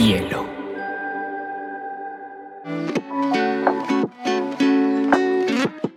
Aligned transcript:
hielo. 0.00 0.46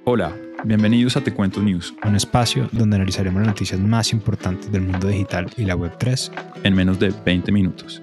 Hola, 0.04 0.36
bienvenidos 0.66 1.16
a 1.16 1.22
Te 1.24 1.34
Cuento 1.34 1.62
News, 1.62 1.94
un 2.06 2.18
espacio 2.18 2.68
donde 2.74 2.98
analizaremos 2.98 3.40
las 3.40 3.48
noticias 3.48 3.80
más 3.80 4.12
importantes 4.12 4.70
del 4.72 4.82
mundo 4.82 5.08
digital 5.08 5.50
y 5.56 5.64
la 5.64 5.78
Web3 5.78 6.32
en 6.64 6.76
menos 6.76 7.00
de 7.00 7.14
20 7.26 7.52
minutos. 7.54 8.02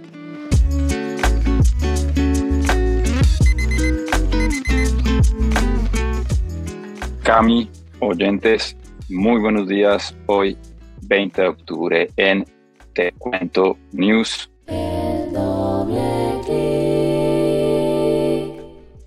Cami, 7.23 7.71
oyentes, 7.98 8.75
muy 9.11 9.39
buenos 9.39 9.69
días. 9.69 10.17
Hoy, 10.27 10.57
20 11.03 11.43
de 11.43 11.48
octubre, 11.48 12.11
en 12.17 12.46
Te 12.95 13.12
Cuento 13.12 13.77
News. 13.93 14.50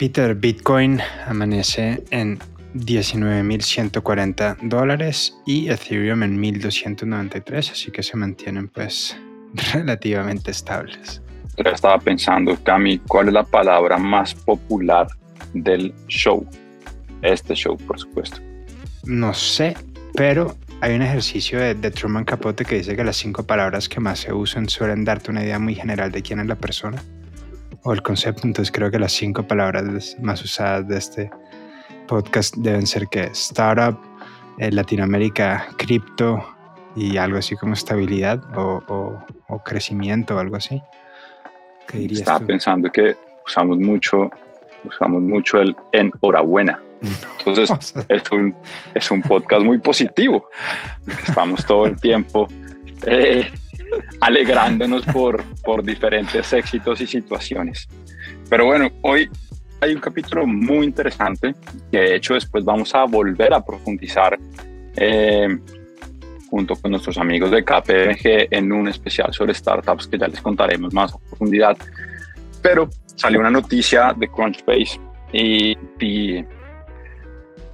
Peter, 0.03 0.35
Bitcoin 0.35 0.99
amanece 1.27 2.03
en 2.11 2.37
19.140 2.75 4.57
dólares 4.63 5.33
y 5.45 5.69
Ethereum 5.69 6.23
en 6.23 6.41
1.293, 6.41 7.71
así 7.71 7.89
que 7.89 8.03
se 8.03 8.17
mantienen 8.17 8.67
pues 8.67 9.17
relativamente 9.73 10.51
estables. 10.51 11.21
Pero 11.55 11.71
estaba 11.71 11.99
pensando, 11.99 12.61
Cami, 12.61 12.99
¿cuál 12.99 13.29
es 13.29 13.33
la 13.33 13.45
palabra 13.45 13.97
más 13.97 14.35
popular 14.35 15.07
del 15.53 15.93
show? 16.09 16.45
Este 17.21 17.55
show, 17.55 17.77
por 17.77 17.97
supuesto. 17.97 18.41
No 19.05 19.33
sé, 19.33 19.73
pero 20.15 20.57
hay 20.81 20.95
un 20.95 21.01
ejercicio 21.01 21.59
de, 21.59 21.75
de, 21.75 21.91
Truman 21.91 22.25
Capote 22.25 22.65
que 22.65 22.75
dice 22.75 22.97
que 22.97 23.05
las 23.05 23.15
cinco 23.15 23.43
palabras 23.43 23.87
que 23.87 24.01
más 24.01 24.19
se 24.19 24.33
usan 24.33 24.67
suelen 24.67 25.05
darte 25.05 25.31
una 25.31 25.45
idea 25.45 25.59
muy 25.59 25.75
general 25.75 26.11
de 26.11 26.21
quién 26.21 26.41
es 26.41 26.47
la 26.47 26.55
persona 26.55 27.01
o 27.83 27.93
el 27.93 28.01
concepto. 28.01 28.47
Entonces 28.47 28.71
creo 28.71 28.89
que 28.91 28.99
las 28.99 29.11
cinco 29.11 29.43
palabras 29.43 30.17
más 30.21 30.43
usadas 30.43 30.87
de 30.87 30.97
este 30.97 31.31
podcast 32.07 32.55
deben 32.57 32.87
ser 32.87 33.07
que 33.07 33.23
startup, 33.31 33.99
eh, 34.57 34.71
Latinoamérica, 34.71 35.67
cripto 35.77 36.43
y 36.95 37.17
algo 37.17 37.37
así 37.37 37.55
como 37.55 37.73
estabilidad 37.73 38.41
o, 38.57 38.83
o, 39.47 39.59
crecimiento 39.63 40.35
o 40.35 40.39
algo 40.39 40.55
así. 40.55 40.81
¿Qué 41.87 41.99
dirías 41.99 42.21
Estaba 42.21 42.39
pensando 42.39 42.91
que 42.91 43.15
usamos 43.45 43.77
mucho, 43.77 44.29
usamos 44.83 45.21
mucho 45.21 45.59
el 45.59 45.75
enhorabuena. 45.91 46.79
Entonces 47.39 47.69
es, 48.09 48.31
un, 48.31 48.55
es 48.93 49.11
un 49.11 49.21
podcast 49.21 49.63
muy 49.63 49.79
positivo. 49.79 50.49
Estamos 51.27 51.65
todo 51.65 51.85
el 51.87 51.99
tiempo 51.99 52.47
eh, 53.05 53.51
alegrándonos 54.23 55.05
por, 55.05 55.43
por 55.63 55.83
diferentes 55.83 56.53
éxitos 56.53 57.01
y 57.01 57.07
situaciones. 57.07 57.89
Pero 58.49 58.65
bueno, 58.65 58.89
hoy 59.01 59.29
hay 59.81 59.93
un 59.93 59.99
capítulo 59.99 60.47
muy 60.47 60.85
interesante 60.85 61.53
que 61.91 61.97
de 61.97 62.15
hecho 62.15 62.33
después 62.35 62.63
vamos 62.63 62.95
a 62.95 63.03
volver 63.03 63.53
a 63.53 63.63
profundizar 63.63 64.39
eh, 64.95 65.57
junto 66.49 66.75
con 66.77 66.91
nuestros 66.91 67.17
amigos 67.17 67.51
de 67.51 67.65
KPMG 67.65 68.47
en 68.51 68.71
un 68.71 68.87
especial 68.87 69.33
sobre 69.33 69.53
startups 69.53 70.07
que 70.07 70.17
ya 70.17 70.27
les 70.29 70.39
contaremos 70.39 70.93
más 70.93 71.13
a 71.13 71.17
profundidad. 71.17 71.75
Pero 72.61 72.89
salió 73.15 73.41
una 73.41 73.51
noticia 73.51 74.13
de 74.15 74.29
Crunchbase 74.29 75.01
y, 75.33 75.75
y 75.99 76.45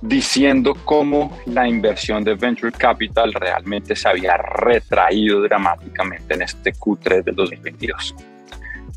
diciendo 0.01 0.75
cómo 0.85 1.37
la 1.45 1.67
inversión 1.67 2.23
de 2.23 2.35
Venture 2.35 2.71
Capital 2.71 3.33
realmente 3.33 3.95
se 3.95 4.07
había 4.07 4.37
retraído 4.37 5.41
dramáticamente 5.41 6.35
en 6.35 6.43
este 6.43 6.73
Q3 6.73 7.23
del 7.23 7.35
2022. 7.35 8.15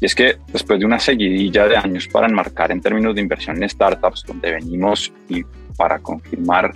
Y 0.01 0.07
es 0.07 0.15
que 0.15 0.37
después 0.53 0.81
de 0.81 0.87
una 0.87 0.99
seguidilla 0.99 1.67
de 1.67 1.77
años 1.77 2.09
para 2.09 2.27
enmarcar 2.27 2.73
en 2.73 2.81
términos 2.81 3.15
de 3.15 3.21
inversión 3.21 3.63
en 3.63 3.69
startups, 3.69 4.25
donde 4.27 4.53
venimos 4.53 5.13
y 5.29 5.45
para 5.77 5.99
confirmar, 5.99 6.73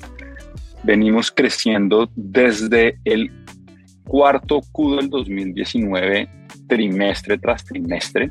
venimos 0.83 1.31
creciendo 1.31 2.09
desde 2.15 2.99
el 3.05 3.31
cuarto 4.05 4.61
Q 4.73 4.97
del 4.97 5.11
2019, 5.11 6.29
trimestre 6.69 7.39
tras 7.39 7.65
trimestre. 7.65 8.31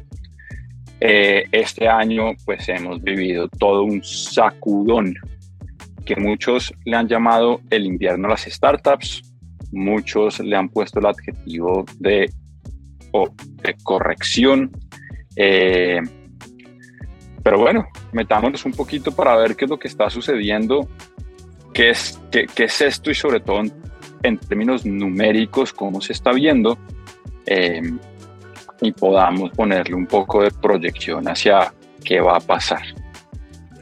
Eh, 1.02 1.44
este 1.52 1.88
año 1.88 2.32
pues 2.46 2.68
hemos 2.70 3.02
vivido 3.02 3.50
todo 3.50 3.84
un 3.84 4.02
sacudón 4.02 5.14
que 6.06 6.16
muchos 6.16 6.74
le 6.86 6.96
han 6.96 7.08
llamado 7.08 7.62
el 7.70 7.86
invierno 7.86 8.28
a 8.28 8.32
las 8.32 8.44
startups, 8.44 9.34
muchos 9.72 10.40
le 10.40 10.56
han 10.56 10.70
puesto 10.70 11.00
el 11.00 11.08
adjetivo 11.08 11.86
de, 12.00 12.32
de 13.64 13.76
corrección. 13.84 14.72
Eh, 15.36 16.00
pero 17.44 17.60
bueno, 17.60 17.88
metámonos 18.12 18.66
un 18.66 18.72
poquito 18.72 19.12
para 19.12 19.36
ver 19.36 19.56
qué 19.56 19.66
es 19.66 19.72
lo 19.72 19.78
que 19.78 19.88
está 19.88 20.10
sucediendo, 20.10 20.90
qué 21.74 21.92
es, 21.92 22.20
qué, 22.32 22.48
es 22.58 22.82
esto 22.82 23.12
y 23.12 23.16
sobre 23.16 23.40
todo 23.40 23.62
en, 24.24 24.38
términos 24.40 24.86
numéricos, 24.86 25.72
cómo 25.74 26.02
se 26.02 26.14
está 26.14 26.32
viendo 26.32 26.78
eh, 27.46 27.82
y 28.82 28.92
podamos 28.94 29.52
ponerle 29.52 29.96
un 29.96 30.08
poco 30.08 30.42
de 30.42 30.52
proyección 30.52 31.28
hacia 31.28 31.74
qué 32.04 32.20
va 32.20 32.38
a 32.38 32.40
pasar. 32.40 32.84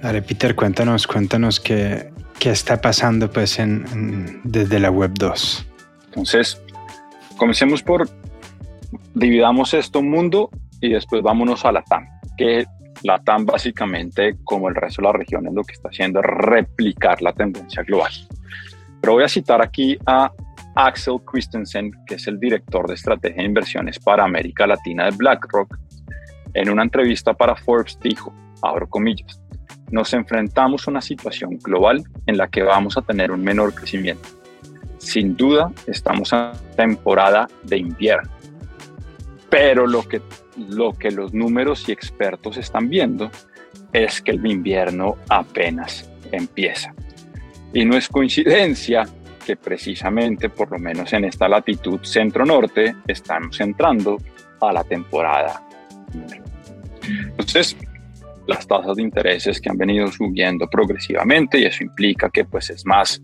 Dale, 0.01 0.21
Peter, 0.21 0.53
cuéntanos, 0.53 1.07
cuéntanos 1.07 1.61
qué, 1.61 2.12
qué 2.43 2.49
está 2.49 2.81
pasando 2.81 3.31
pues 3.31 3.57
en, 3.57 4.41
desde 4.43 4.77
la 4.77 4.91
web 4.91 5.11
2. 5.17 5.65
Entonces, 6.07 6.61
comencemos 7.37 7.81
por, 7.81 8.09
dividamos 9.13 9.73
esto 9.73 10.01
mundo 10.01 10.49
y 10.81 10.89
después 10.89 11.23
vámonos 11.23 11.63
a 11.63 11.71
la 11.71 11.81
TAM, 11.83 12.05
que 12.37 12.65
la 13.03 13.23
TAM 13.23 13.45
básicamente, 13.45 14.35
como 14.43 14.67
el 14.67 14.75
resto 14.75 15.01
de 15.01 15.07
las 15.07 15.15
regiones, 15.15 15.53
lo 15.53 15.63
que 15.63 15.71
está 15.71 15.87
haciendo 15.87 16.19
es 16.19 16.25
replicar 16.25 17.21
la 17.21 17.31
tendencia 17.31 17.81
global. 17.83 18.11
Pero 18.99 19.13
voy 19.13 19.23
a 19.23 19.29
citar 19.29 19.61
aquí 19.61 19.97
a 20.05 20.29
Axel 20.75 21.21
Christensen, 21.25 21.93
que 22.05 22.15
es 22.15 22.27
el 22.27 22.41
director 22.41 22.89
de 22.89 22.95
estrategia 22.95 23.37
de 23.37 23.47
inversiones 23.47 23.99
para 23.99 24.25
América 24.25 24.67
Latina 24.67 25.05
de 25.05 25.11
BlackRock. 25.15 25.77
En 26.55 26.69
una 26.69 26.83
entrevista 26.83 27.33
para 27.33 27.55
Forbes 27.55 27.97
dijo, 28.01 28.33
abro 28.61 28.89
comillas, 28.89 29.39
nos 29.93 30.11
enfrentamos 30.15 30.87
a 30.87 30.91
una 30.91 31.01
situación 31.01 31.59
global 31.59 32.03
en 32.25 32.35
la 32.35 32.47
que 32.47 32.63
vamos 32.63 32.97
a 32.97 33.03
tener 33.03 33.31
un 33.31 33.43
menor 33.43 33.75
crecimiento. 33.75 34.27
Sin 34.97 35.37
duda, 35.37 35.71
estamos 35.85 36.33
en 36.33 36.49
temporada 36.75 37.47
de 37.61 37.77
invierno. 37.77 38.27
Pero 39.51 39.85
lo 39.85 40.01
que, 40.01 40.19
lo 40.57 40.93
que 40.93 41.11
los 41.11 41.35
números 41.35 41.87
y 41.87 41.91
expertos 41.91 42.57
están 42.57 42.89
viendo 42.89 43.29
es 43.91 44.19
que 44.19 44.31
el 44.31 44.43
invierno 44.47 45.15
apenas 45.29 46.09
empieza. 46.31 46.91
Y 47.71 47.85
no 47.85 47.95
es 47.95 48.07
coincidencia 48.07 49.07
que 49.45 49.55
precisamente, 49.55 50.49
por 50.49 50.71
lo 50.71 50.79
menos 50.79 51.13
en 51.13 51.25
esta 51.25 51.47
latitud 51.47 51.99
centro-norte, 52.01 52.95
estamos 53.05 53.61
entrando 53.61 54.17
a 54.59 54.73
la 54.73 54.83
temporada. 54.83 55.61
Entonces, 57.37 57.77
las 58.47 58.67
tasas 58.67 58.97
de 58.97 59.03
intereses 59.03 59.59
que 59.61 59.69
han 59.69 59.77
venido 59.77 60.07
subiendo 60.07 60.67
progresivamente 60.69 61.59
y 61.59 61.65
eso 61.65 61.83
implica 61.83 62.29
que 62.29 62.45
pues 62.45 62.69
es 62.69 62.85
más 62.85 63.21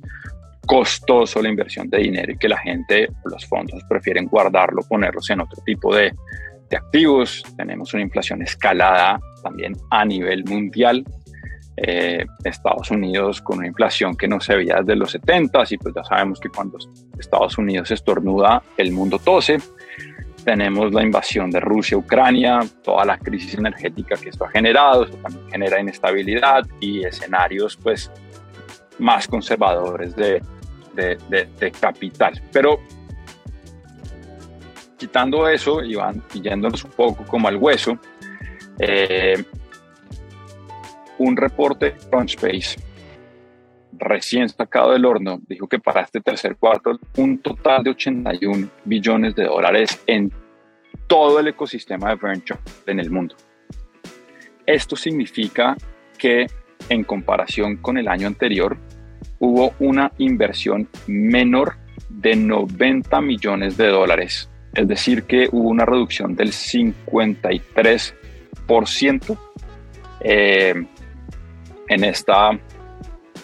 costoso 0.66 1.42
la 1.42 1.50
inversión 1.50 1.90
de 1.90 1.98
dinero 1.98 2.32
y 2.32 2.38
que 2.38 2.48
la 2.48 2.58
gente, 2.58 3.10
los 3.26 3.46
fondos 3.46 3.84
prefieren 3.90 4.28
guardarlo, 4.28 4.84
ponerlos 4.88 5.30
en 5.32 5.42
otro 5.42 5.62
tipo 5.66 5.96
de, 5.96 6.14
de 6.70 6.78
activos. 6.78 7.44
Tenemos 7.58 7.94
una 7.94 8.04
inflación 8.04 8.42
escalada 8.44 9.20
también 9.42 9.76
a 9.90 10.06
nivel 10.06 10.46
mundial. 10.46 11.04
Eh, 11.82 12.26
Estados 12.44 12.92
Unidos 12.92 13.42
con 13.42 13.60
una 13.60 13.68
inflación 13.68 14.16
que 14.16 14.28
no 14.28 14.42
se 14.42 14.54
veía 14.54 14.80
desde 14.82 14.98
los 14.98 15.12
70 15.12 15.64
y 15.70 15.78
pues 15.78 15.96
ya 15.96 16.04
sabemos 16.04 16.40
que 16.40 16.50
cuando 16.50 16.78
Estados 17.18 17.58
Unidos 17.58 17.90
estornuda, 17.92 18.62
el 18.78 18.92
mundo 18.92 19.18
tose 19.18 19.60
tenemos 20.50 20.92
la 20.92 21.04
invasión 21.04 21.52
de 21.52 21.60
Rusia 21.60 21.96
a 21.96 22.00
Ucrania, 22.00 22.60
toda 22.84 23.06
la 23.06 23.20
crisis 23.20 23.54
energética 23.54 24.16
que 24.16 24.30
esto 24.30 24.46
ha 24.46 24.50
generado, 24.50 25.04
esto 25.04 25.18
también 25.18 25.48
genera 25.48 25.80
inestabilidad 25.80 26.66
y 26.80 27.04
escenarios 27.04 27.78
pues 27.78 28.12
más 28.98 29.28
conservadores 29.28 30.16
de, 30.16 30.42
de, 30.96 31.72
capital. 31.80 32.42
Pero 32.52 32.80
quitando 34.98 35.48
eso 35.48 35.84
y, 35.84 35.94
van, 35.94 36.24
yéndonos 36.34 36.84
un 36.84 36.92
poco 36.94 37.24
como 37.26 37.48
al 37.48 37.58
hueso, 37.58 38.00
eh, 38.80 39.44
un 41.20 41.38
reporte 41.38 41.92
de 41.92 41.98
Crunchbase 42.10 42.90
recién 44.00 44.50
sacado 44.50 44.94
del 44.94 45.06
horno, 45.06 45.40
dijo 45.48 45.68
que 45.68 45.78
para 45.78 46.02
este 46.02 46.22
tercer 46.22 46.56
cuarto 46.56 46.98
un 47.18 47.38
total 47.38 47.84
de 47.84 47.92
81 47.92 48.68
billones 48.86 49.36
de 49.36 49.44
dólares 49.44 50.02
en 50.08 50.32
todo 51.10 51.42
el 51.42 51.50
ecosistema 51.50 52.12
de 52.12 52.16
venture 52.16 52.62
en 52.86 53.02
el 53.02 53.12
mundo. 53.12 53.36
Esto 54.66 54.96
significa 54.96 55.76
que 56.18 56.48
en 56.88 57.04
comparación 57.04 57.76
con 57.78 57.98
el 57.98 58.08
año 58.08 58.28
anterior 58.28 58.78
hubo 59.40 59.74
una 59.80 60.14
inversión 60.20 60.88
menor 61.08 61.76
de 62.08 62.38
90 62.38 63.20
millones 63.20 63.76
de 63.76 63.90
dólares 63.90 64.50
es 64.74 64.88
decir, 64.88 65.24
que 65.24 65.50
hubo 65.52 65.70
una 65.70 65.86
reducción 65.86 66.36
del 66.36 66.52
53% 66.52 69.38
eh, 70.22 70.74
en, 71.88 72.04
esta, 72.04 72.52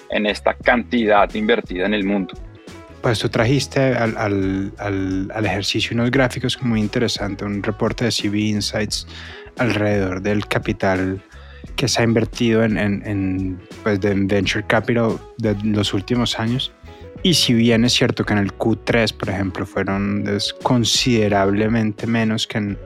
en 0.09 0.25
esta 0.27 0.53
cantidad 0.53 1.33
invertida 1.33 1.87
en 1.87 1.93
el 1.93 2.03
mundo. 2.03 2.33
Pues 3.05 3.19
tú 3.19 3.29
trajiste 3.29 3.79
al, 3.79 4.17
al, 4.17 4.73
al, 4.79 5.45
ejercicio 5.45 5.93
unos 5.93 6.09
gráficos 6.09 6.59
muy 6.63 6.79
interesantes, 6.79 7.45
un 7.45 7.61
reporte 7.61 8.05
de 8.05 8.09
CB 8.09 8.33
Insights 8.35 9.05
alrededor 9.59 10.23
del 10.23 10.47
capital 10.47 11.21
que 11.75 11.87
se 11.87 12.01
ha 12.01 12.03
invertido 12.03 12.63
en, 12.63 12.79
en, 12.79 13.61
pues 13.83 14.01
de 14.01 14.15
venture 14.15 14.65
capital 14.65 15.19
de 15.37 15.55
los 15.65 15.93
últimos 15.93 16.39
años. 16.39 16.71
Y 17.21 17.35
si 17.35 17.53
bien 17.53 17.85
es 17.85 17.93
cierto 17.93 18.25
que 18.25 18.33
en 18.33 18.39
el 18.39 18.51
Q3, 18.57 19.15
por 19.15 19.29
ejemplo, 19.29 19.67
fueron 19.67 20.25
considerablemente 20.63 22.07
menos 22.07 22.47
que 22.47 22.57
en 22.57 22.79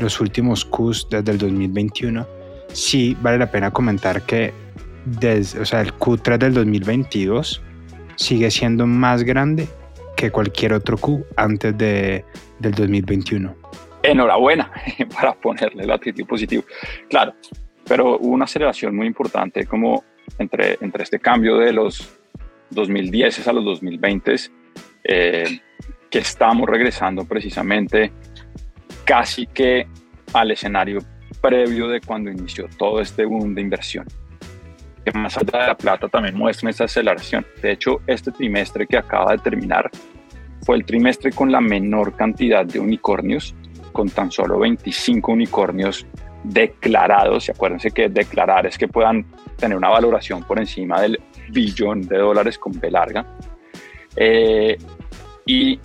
los 0.00 0.20
últimos 0.20 0.64
Qs 0.64 1.06
desde 1.08 1.30
el 1.30 1.38
2021, 1.38 2.26
sí 2.72 3.16
vale 3.22 3.38
la 3.38 3.48
pena 3.48 3.70
comentar 3.70 4.22
que 4.22 4.52
desde, 5.04 5.60
o 5.60 5.64
sea, 5.64 5.82
el 5.82 5.94
Q3 5.94 6.38
del 6.38 6.54
2022 6.54 7.62
sigue 8.16 8.50
siendo 8.50 8.86
más 8.86 9.24
grande 9.24 9.68
que 10.16 10.30
cualquier 10.30 10.74
otro 10.74 10.96
Q 10.96 11.24
antes 11.36 11.76
de, 11.76 12.24
del 12.58 12.72
2021. 12.72 13.54
Enhorabuena 14.02 14.70
para 15.14 15.34
ponerle 15.34 15.84
el 15.84 15.90
adjetivo 15.90 16.28
positivo. 16.28 16.64
Claro, 17.08 17.34
pero 17.86 18.18
hubo 18.18 18.32
una 18.32 18.44
aceleración 18.44 18.94
muy 18.96 19.06
importante 19.06 19.66
como 19.66 20.04
entre, 20.38 20.78
entre 20.80 21.04
este 21.04 21.18
cambio 21.18 21.58
de 21.58 21.72
los 21.72 22.18
2010 22.70 23.46
a 23.46 23.52
los 23.52 23.64
2020 23.64 24.36
eh, 25.04 25.60
que 26.10 26.18
estamos 26.18 26.68
regresando 26.68 27.24
precisamente 27.24 28.12
casi 29.04 29.46
que 29.46 29.86
al 30.32 30.50
escenario 30.50 31.00
previo 31.40 31.88
de 31.88 32.00
cuando 32.00 32.30
inició 32.30 32.68
todo 32.78 33.00
este 33.00 33.24
boom 33.24 33.54
de 33.54 33.60
inversión. 33.60 34.06
Que 35.04 35.12
más 35.18 35.36
allá 35.36 35.60
de 35.60 35.66
la 35.68 35.76
plata 35.76 36.08
también 36.08 36.36
muestra 36.36 36.70
esa 36.70 36.84
aceleración. 36.84 37.44
De 37.60 37.72
hecho, 37.72 38.00
este 38.06 38.30
trimestre 38.30 38.86
que 38.86 38.96
acaba 38.96 39.32
de 39.32 39.38
terminar 39.38 39.90
fue 40.64 40.76
el 40.76 40.84
trimestre 40.84 41.32
con 41.32 41.50
la 41.50 41.60
menor 41.60 42.14
cantidad 42.14 42.64
de 42.64 42.78
unicornios, 42.78 43.54
con 43.92 44.08
tan 44.08 44.30
solo 44.30 44.60
25 44.60 45.32
unicornios 45.32 46.06
declarados. 46.44 47.48
Y 47.48 47.50
acuérdense 47.50 47.90
que 47.90 48.08
declarar 48.08 48.66
es 48.66 48.78
que 48.78 48.88
puedan 48.88 49.26
tener 49.56 49.76
una 49.76 49.88
valoración 49.88 50.44
por 50.44 50.58
encima 50.58 51.00
del 51.00 51.20
billón 51.50 52.02
de 52.02 52.18
dólares 52.18 52.58
con 52.58 52.78
B 52.78 52.90
larga. 52.90 53.26
Eh, 54.16 54.76
y 55.46 55.80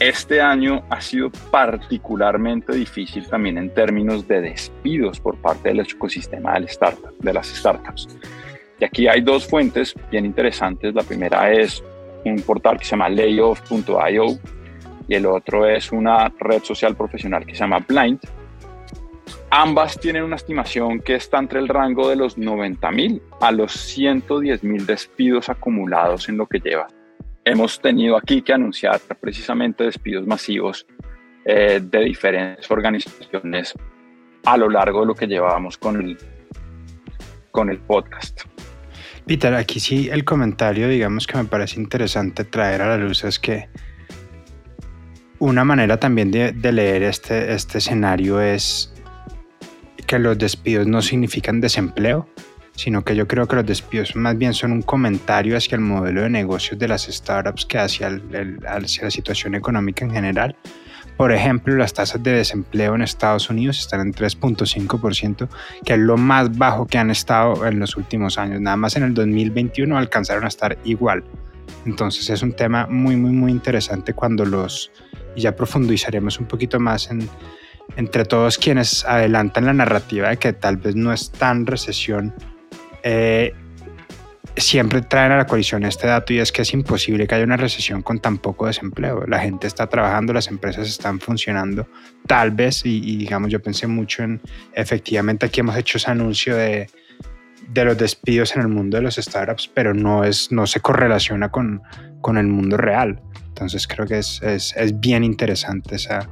este 0.00 0.40
año 0.40 0.84
ha 0.90 1.00
sido 1.00 1.30
particularmente 1.50 2.72
difícil 2.72 3.26
también 3.26 3.58
en 3.58 3.74
términos 3.74 4.28
de 4.28 4.40
despidos 4.40 5.18
por 5.18 5.36
parte 5.38 5.70
del 5.70 5.80
ecosistema 5.80 6.54
del 6.54 6.64
startup, 6.64 7.16
de 7.18 7.32
las 7.32 7.48
startups. 7.48 8.08
Y 8.78 8.84
aquí 8.84 9.08
hay 9.08 9.22
dos 9.22 9.46
fuentes 9.48 9.94
bien 10.10 10.24
interesantes. 10.24 10.94
La 10.94 11.02
primera 11.02 11.52
es 11.52 11.82
un 12.24 12.40
portal 12.42 12.78
que 12.78 12.84
se 12.84 12.92
llama 12.92 13.08
layoff.io 13.08 14.38
y 15.08 15.14
el 15.14 15.26
otro 15.26 15.66
es 15.66 15.90
una 15.90 16.32
red 16.38 16.62
social 16.62 16.94
profesional 16.94 17.44
que 17.44 17.54
se 17.54 17.60
llama 17.60 17.80
Blind. 17.80 18.20
Ambas 19.50 19.98
tienen 19.98 20.22
una 20.22 20.36
estimación 20.36 21.00
que 21.00 21.16
está 21.16 21.38
entre 21.38 21.58
el 21.58 21.66
rango 21.66 22.08
de 22.08 22.14
los 22.14 22.38
90 22.38 22.90
mil 22.92 23.22
a 23.40 23.50
los 23.50 23.72
110 23.72 24.62
mil 24.62 24.86
despidos 24.86 25.48
acumulados 25.48 26.28
en 26.28 26.36
lo 26.36 26.46
que 26.46 26.60
lleva 26.60 26.86
hemos 27.48 27.80
tenido 27.80 28.16
aquí 28.16 28.42
que 28.42 28.52
anunciar 28.52 29.00
precisamente 29.20 29.84
despidos 29.84 30.26
masivos 30.26 30.86
eh, 31.44 31.80
de 31.82 32.00
diferentes 32.00 32.70
organizaciones 32.70 33.74
a 34.44 34.56
lo 34.56 34.68
largo 34.68 35.00
de 35.00 35.06
lo 35.06 35.14
que 35.14 35.26
llevábamos 35.26 35.78
con 35.78 36.00
el, 36.00 36.18
con 37.50 37.70
el 37.70 37.78
podcast. 37.78 38.42
Peter, 39.26 39.54
aquí 39.54 39.80
sí 39.80 40.08
el 40.10 40.24
comentario, 40.24 40.88
digamos 40.88 41.26
que 41.26 41.36
me 41.38 41.44
parece 41.44 41.80
interesante 41.80 42.44
traer 42.44 42.82
a 42.82 42.88
la 42.88 42.96
luz 42.96 43.24
es 43.24 43.38
que 43.38 43.68
una 45.38 45.64
manera 45.64 45.98
también 45.98 46.30
de, 46.30 46.52
de 46.52 46.72
leer 46.72 47.02
este, 47.02 47.52
este 47.52 47.78
escenario 47.78 48.40
es 48.40 48.92
que 50.06 50.18
los 50.18 50.38
despidos 50.38 50.86
no 50.86 51.02
significan 51.02 51.60
desempleo, 51.60 52.28
sino 52.78 53.02
que 53.02 53.16
yo 53.16 53.26
creo 53.26 53.48
que 53.48 53.56
los 53.56 53.66
despidos 53.66 54.14
más 54.14 54.38
bien 54.38 54.54
son 54.54 54.70
un 54.70 54.82
comentario 54.82 55.56
hacia 55.56 55.74
el 55.74 55.80
modelo 55.80 56.22
de 56.22 56.30
negocios 56.30 56.78
de 56.78 56.86
las 56.86 57.06
startups 57.06 57.66
que 57.66 57.76
hacia, 57.76 58.20
hacia 58.68 59.02
la 59.02 59.10
situación 59.10 59.56
económica 59.56 60.04
en 60.04 60.12
general. 60.12 60.56
Por 61.16 61.32
ejemplo, 61.32 61.74
las 61.74 61.92
tasas 61.92 62.22
de 62.22 62.30
desempleo 62.30 62.94
en 62.94 63.02
Estados 63.02 63.50
Unidos 63.50 63.80
están 63.80 64.00
en 64.02 64.14
3.5%, 64.14 65.48
que 65.84 65.94
es 65.94 65.98
lo 65.98 66.16
más 66.16 66.56
bajo 66.56 66.86
que 66.86 66.98
han 66.98 67.10
estado 67.10 67.66
en 67.66 67.80
los 67.80 67.96
últimos 67.96 68.38
años. 68.38 68.60
Nada 68.60 68.76
más 68.76 68.94
en 68.94 69.02
el 69.02 69.12
2021 69.12 69.98
alcanzaron 69.98 70.44
a 70.44 70.48
estar 70.48 70.78
igual. 70.84 71.24
Entonces 71.84 72.30
es 72.30 72.42
un 72.42 72.52
tema 72.52 72.86
muy, 72.86 73.16
muy, 73.16 73.32
muy 73.32 73.50
interesante 73.50 74.14
cuando 74.14 74.44
los, 74.44 74.92
y 75.34 75.40
ya 75.40 75.56
profundizaremos 75.56 76.38
un 76.38 76.46
poquito 76.46 76.78
más 76.78 77.10
en, 77.10 77.28
entre 77.96 78.24
todos 78.24 78.56
quienes 78.56 79.04
adelantan 79.04 79.66
la 79.66 79.72
narrativa 79.72 80.28
de 80.28 80.36
que 80.36 80.52
tal 80.52 80.76
vez 80.76 80.94
no 80.94 81.12
es 81.12 81.32
tan 81.32 81.66
recesión 81.66 82.32
eh, 83.10 83.54
siempre 84.58 85.00
traen 85.00 85.32
a 85.32 85.38
la 85.38 85.46
coalición 85.46 85.82
este 85.84 86.06
dato 86.06 86.34
y 86.34 86.40
es 86.40 86.52
que 86.52 86.60
es 86.60 86.74
imposible 86.74 87.26
que 87.26 87.34
haya 87.34 87.44
una 87.44 87.56
recesión 87.56 88.02
con 88.02 88.18
tan 88.18 88.36
poco 88.36 88.66
desempleo. 88.66 89.24
La 89.26 89.40
gente 89.40 89.66
está 89.66 89.86
trabajando, 89.86 90.34
las 90.34 90.48
empresas 90.48 90.86
están 90.86 91.18
funcionando, 91.18 91.88
tal 92.26 92.50
vez, 92.50 92.84
y, 92.84 93.16
digamos, 93.16 93.50
yo 93.50 93.62
pensé 93.62 93.86
mucho 93.86 94.24
en, 94.24 94.42
efectivamente 94.74 95.46
aquí 95.46 95.60
hemos 95.60 95.74
hecho 95.76 95.96
ese 95.96 96.10
anuncio 96.10 96.54
de, 96.54 96.90
los 97.74 97.96
despidos 97.96 98.54
en 98.56 98.62
el 98.62 98.68
mundo 98.68 98.98
de 98.98 99.04
los 99.04 99.16
startups, 99.16 99.70
pero 99.72 99.94
no, 99.94 100.22
se 100.66 100.80
correlaciona 100.80 101.50
con, 101.50 101.80
el 102.36 102.46
mundo 102.46 102.76
real. 102.76 103.22
Entonces 103.46 103.88
creo 103.88 104.06
que 104.06 104.18
es, 104.18 104.42
bien 105.00 105.24
interesante 105.24 105.96
esa, 105.96 106.28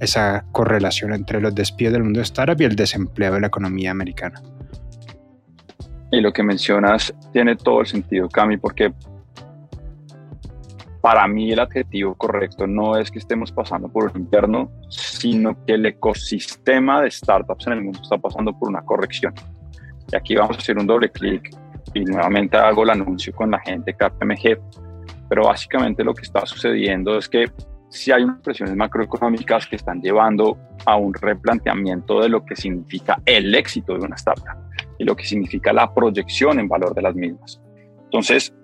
esa 0.00 0.46
correlación 0.52 1.12
entre 1.12 1.38
los 1.42 1.54
despidos 1.54 1.92
del 1.92 2.04
mundo 2.04 2.20
de 2.20 2.24
startup 2.24 2.58
y 2.58 2.64
el 2.64 2.76
desempleo 2.76 3.34
de 3.34 3.40
la 3.40 3.48
economía 3.48 3.90
americana. 3.90 4.40
Y 6.10 6.20
lo 6.20 6.32
que 6.32 6.42
mencionas 6.42 7.14
tiene 7.32 7.56
todo 7.56 7.80
el 7.80 7.86
sentido, 7.86 8.28
Cami, 8.28 8.56
porque 8.56 8.92
para 11.04 11.28
mí 11.28 11.52
el 11.52 11.60
adjetivo 11.60 12.14
correcto 12.14 12.66
no 12.66 12.96
es 12.96 13.10
que 13.10 13.18
estemos 13.18 13.52
pasando 13.52 13.88
por 13.88 14.04
un 14.04 14.22
invierno, 14.22 14.70
sino 14.88 15.54
que 15.66 15.74
el 15.74 15.84
ecosistema 15.84 17.02
de 17.02 17.10
startups 17.10 17.66
en 17.66 17.74
el 17.74 17.82
mundo 17.82 18.00
está 18.02 18.16
pasando 18.16 18.58
por 18.58 18.70
una 18.70 18.80
corrección. 18.80 19.34
Y 20.10 20.16
aquí 20.16 20.34
vamos 20.34 20.56
a 20.56 20.60
hacer 20.60 20.78
un 20.78 20.86
doble 20.86 21.10
clic 21.10 21.54
y 21.92 22.04
nuevamente 22.06 22.56
hago 22.56 22.84
el 22.84 22.90
anuncio 22.90 23.34
con 23.34 23.50
la 23.50 23.58
gente 23.58 23.92
KPMG. 23.92 24.58
Pero 25.28 25.44
básicamente 25.44 26.02
lo 26.02 26.14
que 26.14 26.22
está 26.22 26.46
sucediendo 26.46 27.18
es 27.18 27.28
que 27.28 27.52
si 27.90 28.10
hay 28.10 28.22
unas 28.22 28.40
presiones 28.40 28.74
macroeconómicas 28.74 29.66
que 29.66 29.76
están 29.76 30.00
llevando 30.00 30.56
a 30.86 30.96
un 30.96 31.12
replanteamiento 31.12 32.22
de 32.22 32.30
lo 32.30 32.46
que 32.46 32.56
significa 32.56 33.20
el 33.26 33.54
éxito 33.54 33.92
de 33.92 34.06
una 34.06 34.16
startup 34.16 34.63
y 34.98 35.04
lo 35.04 35.16
que 35.16 35.24
significa 35.24 35.72
la 35.72 35.92
proyección 35.92 36.58
en 36.58 36.68
valor 36.68 36.94
de 36.94 37.02
las 37.02 37.14
mismas. 37.14 37.60
Entonces, 38.04 38.54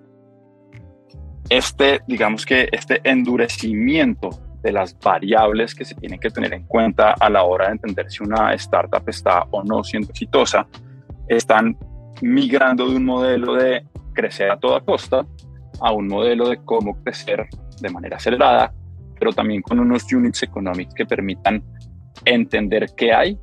este, 1.49 2.01
digamos 2.07 2.45
que 2.45 2.69
este 2.71 3.01
endurecimiento 3.03 4.29
de 4.63 4.71
las 4.71 4.97
variables 4.99 5.73
que 5.73 5.83
se 5.83 5.95
tienen 5.95 6.19
que 6.19 6.29
tener 6.29 6.53
en 6.53 6.63
cuenta 6.63 7.13
a 7.19 7.29
la 7.29 7.43
hora 7.43 7.67
de 7.67 7.73
entender 7.73 8.09
si 8.11 8.23
una 8.23 8.53
startup 8.53 9.03
está 9.07 9.45
o 9.51 9.63
no 9.63 9.83
siendo 9.83 10.09
exitosa, 10.09 10.67
están 11.27 11.77
migrando 12.21 12.87
de 12.87 12.95
un 12.95 13.05
modelo 13.05 13.55
de 13.55 13.83
crecer 14.13 14.51
a 14.51 14.59
toda 14.59 14.81
costa 14.81 15.25
a 15.79 15.91
un 15.91 16.07
modelo 16.07 16.47
de 16.47 16.57
cómo 16.63 16.95
crecer 17.03 17.47
de 17.81 17.89
manera 17.89 18.17
acelerada, 18.17 18.71
pero 19.19 19.33
también 19.33 19.61
con 19.61 19.79
unos 19.79 20.11
units 20.13 20.43
económicos 20.43 20.93
que 20.93 21.05
permitan 21.05 21.63
entender 22.23 22.87
qué 22.95 23.13
hay 23.13 23.39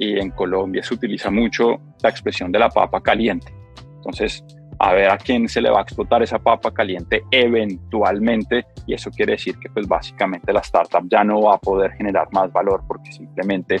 y 0.00 0.18
en 0.18 0.30
Colombia 0.30 0.82
se 0.82 0.94
utiliza 0.94 1.30
mucho 1.30 1.78
la 2.02 2.08
expresión 2.08 2.50
de 2.50 2.58
la 2.58 2.70
papa 2.70 3.02
caliente. 3.02 3.52
Entonces, 3.96 4.42
a 4.78 4.94
ver 4.94 5.10
a 5.10 5.18
quién 5.18 5.46
se 5.46 5.60
le 5.60 5.70
va 5.70 5.80
a 5.80 5.82
explotar 5.82 6.22
esa 6.22 6.38
papa 6.38 6.72
caliente 6.72 7.22
eventualmente 7.30 8.64
y 8.86 8.94
eso 8.94 9.10
quiere 9.10 9.32
decir 9.32 9.58
que 9.58 9.68
pues 9.68 9.86
básicamente 9.86 10.54
la 10.54 10.60
startup 10.60 11.06
ya 11.10 11.22
no 11.22 11.42
va 11.42 11.56
a 11.56 11.58
poder 11.58 11.92
generar 11.92 12.28
más 12.32 12.50
valor 12.50 12.82
porque 12.88 13.12
simplemente 13.12 13.76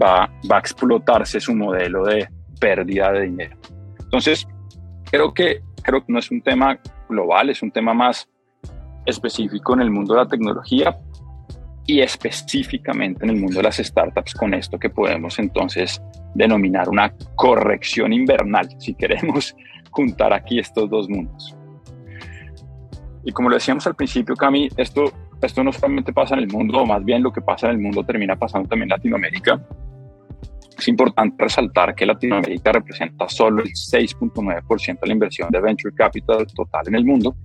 va, 0.00 0.30
va 0.48 0.56
a 0.56 0.60
explotarse 0.60 1.40
su 1.40 1.56
modelo 1.56 2.04
de 2.04 2.28
pérdida 2.60 3.10
de 3.10 3.22
dinero. 3.22 3.56
Entonces, 3.98 4.46
creo 5.10 5.34
que, 5.34 5.60
creo 5.82 6.06
que 6.06 6.12
no 6.12 6.20
es 6.20 6.30
un 6.30 6.40
tema 6.40 6.78
global, 7.08 7.50
es 7.50 7.62
un 7.64 7.72
tema 7.72 7.94
más 7.94 8.28
específico 9.06 9.74
en 9.74 9.80
el 9.80 9.90
mundo 9.90 10.14
de 10.14 10.20
la 10.20 10.28
tecnología, 10.28 10.96
y 11.88 12.00
específicamente 12.00 13.24
en 13.24 13.30
el 13.30 13.36
mundo 13.36 13.56
de 13.56 13.62
las 13.62 13.78
startups 13.78 14.34
con 14.34 14.52
esto 14.52 14.78
que 14.78 14.90
podemos 14.90 15.38
entonces 15.38 16.02
denominar 16.34 16.88
una 16.88 17.14
corrección 17.34 18.12
invernal, 18.12 18.68
si 18.78 18.94
queremos 18.94 19.56
juntar 19.90 20.34
aquí 20.34 20.58
estos 20.58 20.88
dos 20.90 21.08
mundos. 21.08 21.56
Y 23.24 23.32
como 23.32 23.48
lo 23.48 23.56
decíamos 23.56 23.86
al 23.86 23.96
principio, 23.96 24.36
Cami, 24.36 24.68
esto 24.76 25.12
esto 25.40 25.62
no 25.62 25.72
solamente 25.72 26.12
pasa 26.12 26.34
en 26.34 26.40
el 26.40 26.48
mundo, 26.48 26.78
o 26.78 26.86
más 26.86 27.04
bien 27.04 27.22
lo 27.22 27.32
que 27.32 27.40
pasa 27.40 27.68
en 27.68 27.76
el 27.76 27.78
mundo 27.78 28.04
termina 28.04 28.36
pasando 28.36 28.68
también 28.68 28.90
en 28.90 28.96
Latinoamérica. 28.96 29.60
Es 30.76 30.88
importante 30.88 31.42
resaltar 31.42 31.94
que 31.94 32.04
Latinoamérica 32.04 32.72
representa 32.72 33.28
solo 33.28 33.62
el 33.62 33.70
6.9% 33.70 35.00
de 35.00 35.06
la 35.06 35.12
inversión 35.12 35.48
de 35.50 35.60
venture 35.60 35.94
capital 35.94 36.46
total 36.54 36.88
en 36.88 36.96
el 36.96 37.04
mundo. 37.04 37.36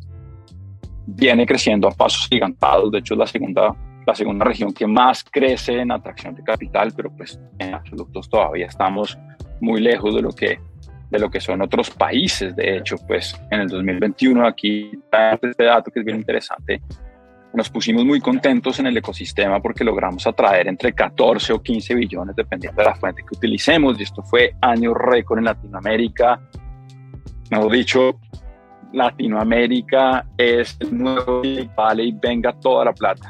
Viene 1.05 1.45
creciendo 1.45 1.87
a 1.87 1.91
pasos 1.91 2.27
gigantados, 2.29 2.91
de 2.91 2.99
hecho 2.99 3.13
es 3.13 3.19
la 3.19 3.27
segunda, 3.27 3.75
la 4.05 4.15
segunda 4.15 4.45
región 4.45 4.73
que 4.73 4.87
más 4.87 5.23
crece 5.23 5.79
en 5.79 5.91
atracción 5.91 6.35
de 6.35 6.43
capital, 6.43 6.93
pero 6.95 7.11
pues 7.15 7.39
en 7.59 7.73
absolutos 7.73 8.29
todavía 8.29 8.67
estamos 8.67 9.17
muy 9.61 9.81
lejos 9.81 10.15
de 10.15 10.21
lo 10.21 10.31
que 10.31 10.59
de 11.13 11.19
lo 11.19 11.29
que 11.29 11.39
son 11.39 11.61
otros 11.61 11.91
países. 11.91 12.55
De 12.55 12.77
hecho, 12.77 12.95
pues 13.07 13.39
en 13.51 13.61
el 13.61 13.67
2021, 13.67 14.47
aquí 14.47 14.91
este 15.41 15.63
dato 15.63 15.91
que 15.91 15.99
es 15.99 16.05
bien 16.05 16.17
interesante, 16.17 16.81
nos 17.53 17.69
pusimos 17.69 18.03
muy 18.03 18.19
contentos 18.19 18.79
en 18.79 18.87
el 18.87 18.97
ecosistema 18.97 19.61
porque 19.61 19.83
logramos 19.83 20.25
atraer 20.25 20.67
entre 20.67 20.91
14 20.91 21.53
o 21.53 21.61
15 21.61 21.93
billones, 21.93 22.35
dependiendo 22.35 22.81
de 22.81 22.87
la 22.87 22.95
fuente 22.95 23.21
que 23.21 23.37
utilicemos, 23.37 23.99
y 23.99 24.03
esto 24.03 24.23
fue 24.23 24.55
año 24.59 24.95
récord 24.95 25.37
en 25.37 25.45
Latinoamérica. 25.45 26.41
Mejor 27.51 27.71
dicho, 27.71 28.19
Latinoamérica 28.91 30.25
es 30.35 30.75
el 30.79 30.97
nuevo 30.97 31.43
Vale 31.75 32.05
y 32.05 32.11
venga 32.11 32.53
toda 32.53 32.85
la 32.85 32.93
plata. 32.93 33.29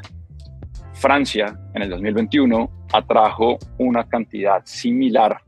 Francia, 1.04 1.54
en 1.74 1.82
el 1.82 1.90
2021, 1.90 2.86
atrajo 2.90 3.58
una 3.76 4.08
cantidad 4.08 4.62
similar 4.64 5.38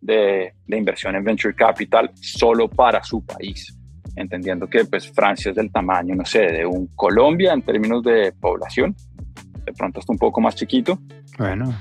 de, 0.00 0.54
de 0.66 0.76
inversión 0.78 1.14
en 1.16 1.22
venture 1.22 1.54
capital 1.54 2.10
solo 2.14 2.66
para 2.66 3.04
su 3.04 3.22
país 3.22 3.76
entendiendo 4.16 4.66
que 4.66 4.86
pues 4.86 5.12
Francia 5.12 5.50
es 5.50 5.56
del 5.56 5.70
tamaño, 5.70 6.14
no 6.14 6.24
sé, 6.24 6.40
de 6.40 6.64
un 6.64 6.86
Colombia 6.96 7.52
en 7.52 7.60
términos 7.60 8.02
de 8.02 8.32
población, 8.32 8.96
de 9.66 9.72
pronto 9.74 10.00
está 10.00 10.10
un 10.10 10.18
poco 10.18 10.40
más 10.40 10.54
chiquito. 10.54 10.98
Bueno, 11.36 11.78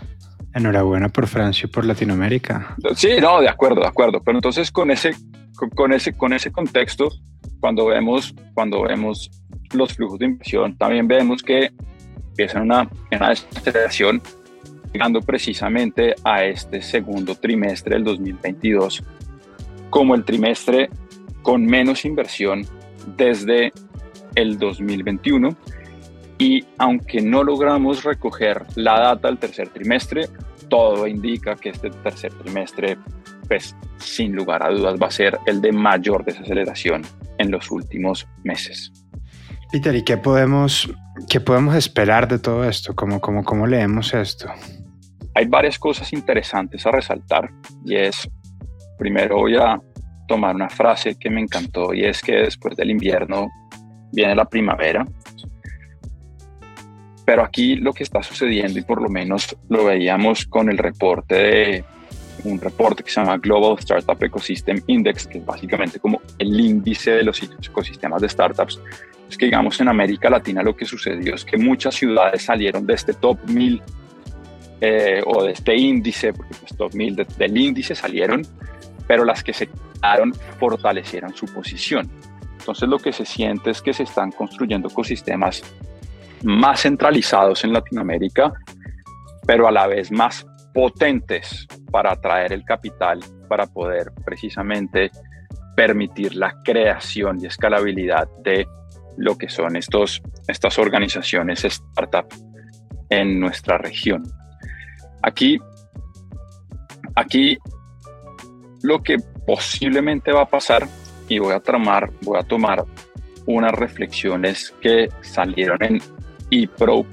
enhorabuena 0.54 1.08
por 1.08 1.28
Francia 1.28 1.66
y 1.66 1.70
por 1.70 1.86
Latinoamérica. 1.86 2.76
Sí, 2.98 3.12
no, 3.22 3.40
de 3.40 3.48
acuerdo, 3.48 3.80
de 3.80 3.88
acuerdo, 3.88 4.22
pero 4.22 4.38
entonces 4.38 4.70
con 4.70 4.92
ese, 4.92 5.16
con, 5.74 5.94
ese, 5.94 6.12
con 6.12 6.34
ese 6.34 6.52
contexto, 6.52 7.08
cuando 7.62 7.86
vemos, 7.86 8.36
cuando 8.54 8.82
vemos 8.82 9.32
los 9.74 9.94
flujos 9.94 10.20
de 10.20 10.26
inversión, 10.26 10.78
también 10.78 11.08
vemos 11.08 11.42
que 11.42 11.72
empiezan 12.36 12.64
una, 12.64 12.90
una 13.12 13.30
desaceleración 13.30 14.22
llegando 14.92 15.22
precisamente 15.22 16.16
a 16.26 16.44
este 16.44 16.82
segundo 16.82 17.36
trimestre 17.36 17.96
del 17.96 18.04
2022 18.04 19.04
como 19.90 20.16
el 20.16 20.26
trimestre 20.26 20.90
con 21.42 21.66
menos 21.66 22.04
inversión 22.04 22.66
desde 23.16 23.72
el 24.36 24.60
2021 24.60 25.56
y 26.38 26.66
aunque 26.78 27.22
no 27.22 27.44
logramos 27.44 28.04
recoger 28.04 28.66
la 28.76 29.00
data 29.00 29.30
del 29.30 29.38
tercer 29.38 29.70
trimestre, 29.70 30.28
todo 30.70 31.08
indica 31.08 31.56
que 31.56 31.70
este 31.70 31.90
tercer 31.90 32.34
trimestre, 32.34 32.98
pues 33.48 33.76
sin 33.98 34.36
lugar 34.36 34.64
a 34.64 34.70
dudas, 34.70 35.00
va 35.02 35.08
a 35.08 35.12
ser 35.12 35.40
el 35.46 35.62
de 35.62 35.72
mayor 35.72 36.26
desaceleración 36.26 37.04
en 37.38 37.52
los 37.52 37.72
últimos 37.72 38.28
meses. 38.44 38.92
Peter, 39.72 39.96
¿y 39.96 40.04
qué 40.04 40.18
podemos, 40.18 40.90
qué 41.30 41.40
podemos 41.40 41.76
esperar 41.76 42.28
de 42.28 42.40
todo 42.40 42.64
esto? 42.64 42.96
¿Cómo, 42.96 43.20
cómo, 43.20 43.44
¿Cómo 43.44 43.68
leemos 43.68 44.14
esto? 44.14 44.48
Hay 45.34 45.48
varias 45.48 45.78
cosas 45.78 46.14
interesantes 46.14 46.86
a 46.86 46.92
resaltar 46.92 47.52
y 47.84 47.96
es, 47.96 48.30
primero 48.98 49.38
voy 49.38 49.58
a 49.58 49.82
tomar 50.28 50.56
una 50.56 50.70
frase 50.70 51.18
que 51.20 51.30
me 51.30 51.42
encantó 51.42 51.94
y 51.94 52.06
es 52.06 52.22
que 52.22 52.34
después 52.34 52.76
del 52.76 52.92
invierno 52.92 53.50
viene 54.12 54.36
la 54.36 54.46
primavera. 54.46 55.06
Pero 57.26 57.44
aquí 57.44 57.76
lo 57.76 57.92
que 57.92 58.04
está 58.04 58.22
sucediendo, 58.22 58.80
y 58.80 58.84
por 58.84 59.02
lo 59.02 59.10
menos 59.10 59.58
lo 59.68 59.86
veíamos 59.86 60.46
con 60.46 60.70
el 60.70 60.78
reporte 60.78 61.36
de 61.36 61.86
un 62.44 62.60
reporte 62.60 63.04
que 63.04 63.10
se 63.10 63.20
llama 63.20 63.38
Global 63.38 63.78
Startup 63.80 64.22
Ecosystem 64.22 64.80
Index, 64.88 65.26
que 65.26 65.40
es 65.40 65.46
básicamente 65.46 66.00
como 66.00 66.22
el 66.38 66.60
índice 66.60 67.12
de 67.12 67.24
los 67.24 67.42
ecosistemas 67.42 68.22
de 68.22 68.30
startups, 68.30 68.80
es 69.30 69.38
que 69.38 69.46
digamos 69.46 69.80
en 69.82 69.88
América 69.88 70.30
Latina 70.30 70.62
lo 70.62 70.76
que 70.76 70.86
sucedió 70.86 71.36
es 71.36 71.46
que 71.46 71.58
muchas 71.58 71.96
ciudades 71.96 72.44
salieron 72.44 72.86
de 72.86 72.94
este 72.94 73.14
top 73.14 73.40
1000 73.48 73.82
eh, 74.82 75.24
o 75.26 75.44
de 75.44 75.52
este 75.54 75.76
índice, 75.76 76.34
porque 76.34 76.54
pues 76.60 76.76
top 76.78 76.94
1000 76.94 77.28
del 77.38 77.58
índice 77.58 77.96
salieron, 77.96 78.46
pero 79.08 79.26
las 79.26 79.44
que 79.44 79.54
se 79.54 79.70
fortalecieron 80.60 81.34
su 81.34 81.48
posición. 81.48 82.10
Entonces 82.60 82.88
lo 82.88 83.00
que 83.00 83.12
se 83.12 83.26
siente 83.26 83.72
es 83.72 83.82
que 83.82 83.94
se 83.94 84.04
están 84.04 84.32
construyendo 84.32 84.90
ecosistemas 84.90 85.64
más 86.44 86.82
centralizados 86.82 87.64
en 87.64 87.74
Latinoamérica, 87.74 88.54
pero 89.46 89.68
a 89.68 89.72
la 89.72 89.88
vez 89.88 90.12
más 90.12 90.46
potentes 90.74 91.68
para 91.92 92.12
atraer 92.12 92.54
el 92.54 92.66
capital, 92.66 93.20
para 93.48 93.66
poder 93.66 94.12
precisamente 94.26 95.12
permitir 95.76 96.36
la 96.36 96.62
creación 96.64 97.40
y 97.42 97.48
escalabilidad 97.48 98.28
de 98.44 98.68
lo 99.18 99.38
que 99.38 99.50
son 99.50 99.76
estos, 99.76 100.22
estas 100.48 100.78
organizaciones 100.78 101.64
startup 101.66 102.28
en 103.10 103.40
nuestra 103.40 103.78
región. 103.78 104.24
Aquí, 105.22 105.60
aquí 107.16 107.58
lo 108.84 109.02
que 109.02 109.18
posiblemente 109.46 110.32
va 110.32 110.42
a 110.42 110.50
pasar 110.50 110.88
y 111.28 111.40
voy 111.40 111.54
a 111.54 111.60
tomar, 111.60 112.12
voy 112.22 112.40
a 112.40 112.44
tomar 112.44 112.86
unas 113.46 113.72
reflexiones 113.72 114.74
que 114.82 115.10
salieron 115.22 115.84
en 115.84 116.02
ePro, 116.52 117.06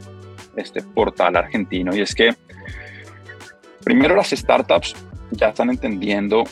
este 0.57 0.83
portal 0.83 1.37
argentino, 1.37 1.95
y 1.95 2.01
es 2.03 2.15
que 2.15 2.35
primero 3.85 4.15
las 4.15 4.31
startups 4.31 4.95
ya 5.31 5.49
están 5.49 5.71
entendiendo 5.71 6.45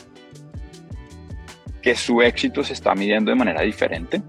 que 1.81 1.95
su 1.95 2.21
éxito 2.21 2.63
se 2.63 2.73
está 2.73 2.93
midiendo 2.93 3.31
de 3.31 3.35
manera 3.35 3.61
diferente, 3.61 4.21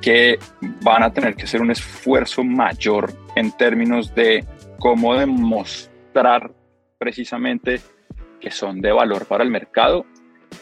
que 0.00 0.38
van 0.82 1.02
a 1.02 1.12
tener 1.12 1.34
que 1.34 1.44
hacer 1.44 1.60
un 1.60 1.70
esfuerzo 1.70 2.42
mayor 2.42 3.12
en 3.36 3.52
términos 3.52 4.14
de 4.14 4.44
cómo 4.78 5.14
demostrar 5.14 6.52
precisamente 6.98 7.80
que 8.40 8.50
son 8.50 8.80
de 8.80 8.92
valor 8.92 9.26
para 9.26 9.44
el 9.44 9.50
mercado 9.50 10.06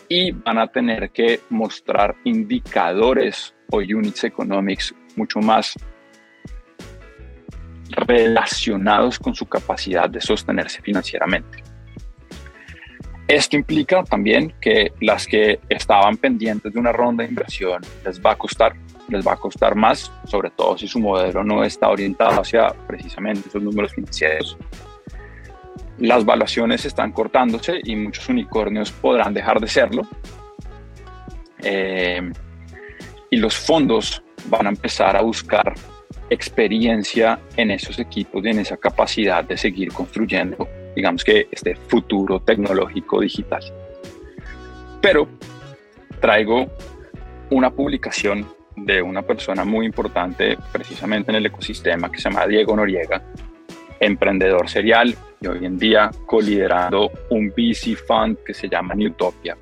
y 0.08 0.32
van 0.32 0.58
a 0.58 0.66
tener 0.66 1.10
que 1.10 1.40
mostrar 1.50 2.16
indicadores 2.24 3.54
o 3.70 3.78
units 3.78 4.24
economics 4.24 4.94
mucho 5.16 5.40
más 5.40 5.74
relacionados 7.90 9.18
con 9.18 9.34
su 9.34 9.46
capacidad 9.46 10.08
de 10.08 10.20
sostenerse 10.20 10.82
financieramente. 10.82 11.62
Esto 13.28 13.56
implica 13.56 14.02
también 14.04 14.54
que 14.60 14.92
las 15.00 15.26
que 15.26 15.60
estaban 15.68 16.16
pendientes 16.16 16.72
de 16.72 16.80
una 16.80 16.92
ronda 16.92 17.22
de 17.22 17.28
inversión 17.28 17.82
les 18.04 18.20
va 18.20 18.32
a 18.32 18.36
costar, 18.36 18.74
les 19.08 19.26
va 19.26 19.34
a 19.34 19.36
costar 19.36 19.74
más, 19.74 20.10
sobre 20.24 20.50
todo 20.50 20.78
si 20.78 20.88
su 20.88 20.98
modelo 20.98 21.44
no 21.44 21.62
está 21.62 21.88
orientado 21.88 22.40
hacia 22.40 22.68
precisamente 22.86 23.48
esos 23.48 23.62
números 23.62 23.92
financieros 23.92 24.56
las 25.98 26.24
valuaciones 26.24 26.84
están 26.84 27.12
cortándose 27.12 27.80
y 27.82 27.96
muchos 27.96 28.28
unicornios 28.28 28.92
podrán 28.92 29.34
dejar 29.34 29.60
de 29.60 29.66
serlo. 29.66 30.02
Eh, 31.62 32.30
y 33.30 33.36
los 33.36 33.56
fondos 33.56 34.22
van 34.46 34.66
a 34.66 34.70
empezar 34.70 35.16
a 35.16 35.22
buscar 35.22 35.74
experiencia 36.30 37.40
en 37.56 37.70
esos 37.70 37.98
equipos 37.98 38.44
y 38.44 38.48
en 38.48 38.60
esa 38.60 38.76
capacidad 38.76 39.44
de 39.44 39.56
seguir 39.56 39.92
construyendo, 39.92 40.68
digamos 40.98 41.22
que 41.22 41.46
este 41.52 41.76
futuro 41.76 42.40
tecnológico 42.40 43.20
digital. 43.20 43.62
Pero 45.00 45.28
traigo 46.20 46.66
una 47.50 47.70
publicación 47.70 48.44
de 48.74 49.00
una 49.00 49.22
persona 49.22 49.64
muy 49.64 49.86
importante 49.86 50.58
precisamente 50.72 51.30
en 51.30 51.36
el 51.36 51.46
ecosistema 51.46 52.10
que 52.10 52.18
se 52.18 52.28
llama 52.28 52.48
Diego 52.48 52.74
Noriega, 52.74 53.22
emprendedor 54.00 54.68
serial 54.68 55.14
y 55.40 55.46
hoy 55.46 55.66
en 55.66 55.78
día 55.78 56.10
coliderando 56.26 57.12
un 57.30 57.50
VC 57.50 57.94
fund 57.94 58.38
que 58.44 58.54
se 58.54 58.68
llama 58.68 58.96
Newtopia, 58.96 59.56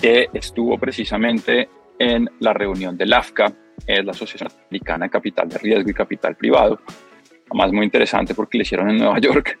que 0.00 0.28
estuvo 0.32 0.78
precisamente 0.78 1.68
en 1.98 2.30
la 2.38 2.52
reunión 2.52 2.96
del 2.96 3.12
AFCA, 3.12 3.52
es 3.84 4.04
la 4.04 4.12
Asociación 4.12 4.52
Americana 4.68 5.06
de 5.06 5.10
Capital 5.10 5.48
de 5.48 5.58
Riesgo 5.58 5.90
y 5.90 5.94
Capital 5.94 6.36
Privado, 6.36 6.80
además 7.50 7.72
muy 7.72 7.84
interesante 7.84 8.34
porque 8.34 8.56
lo 8.56 8.62
hicieron 8.62 8.90
en 8.90 8.98
Nueva 8.98 9.18
York, 9.18 9.58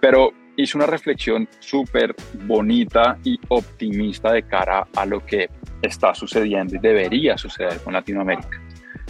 pero 0.00 0.32
hizo 0.56 0.78
una 0.78 0.86
reflexión 0.86 1.48
súper 1.58 2.14
bonita 2.44 3.18
y 3.24 3.38
optimista 3.48 4.32
de 4.32 4.42
cara 4.42 4.86
a 4.94 5.04
lo 5.06 5.24
que 5.24 5.48
está 5.82 6.14
sucediendo 6.14 6.76
y 6.76 6.78
debería 6.78 7.36
suceder 7.36 7.80
con 7.82 7.92
Latinoamérica. 7.92 8.60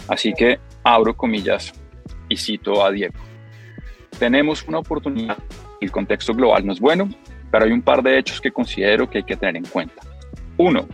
Así 0.07 0.33
que 0.33 0.59
abro 0.83 1.15
comillas 1.15 1.73
y 2.29 2.37
cito 2.37 2.85
a 2.85 2.91
Diego. 2.91 3.15
Tenemos 4.19 4.65
una 4.67 4.79
oportunidad, 4.79 5.37
el 5.79 5.91
contexto 5.91 6.33
global 6.33 6.65
no 6.65 6.73
es 6.73 6.79
bueno, 6.79 7.09
pero 7.51 7.65
hay 7.65 7.71
un 7.71 7.81
par 7.81 8.01
de 8.03 8.17
hechos 8.17 8.41
que 8.41 8.51
considero 8.51 9.09
que 9.09 9.19
hay 9.19 9.23
que 9.23 9.37
tener 9.37 9.57
en 9.57 9.65
cuenta. 9.65 10.01
Uno, 10.57 10.87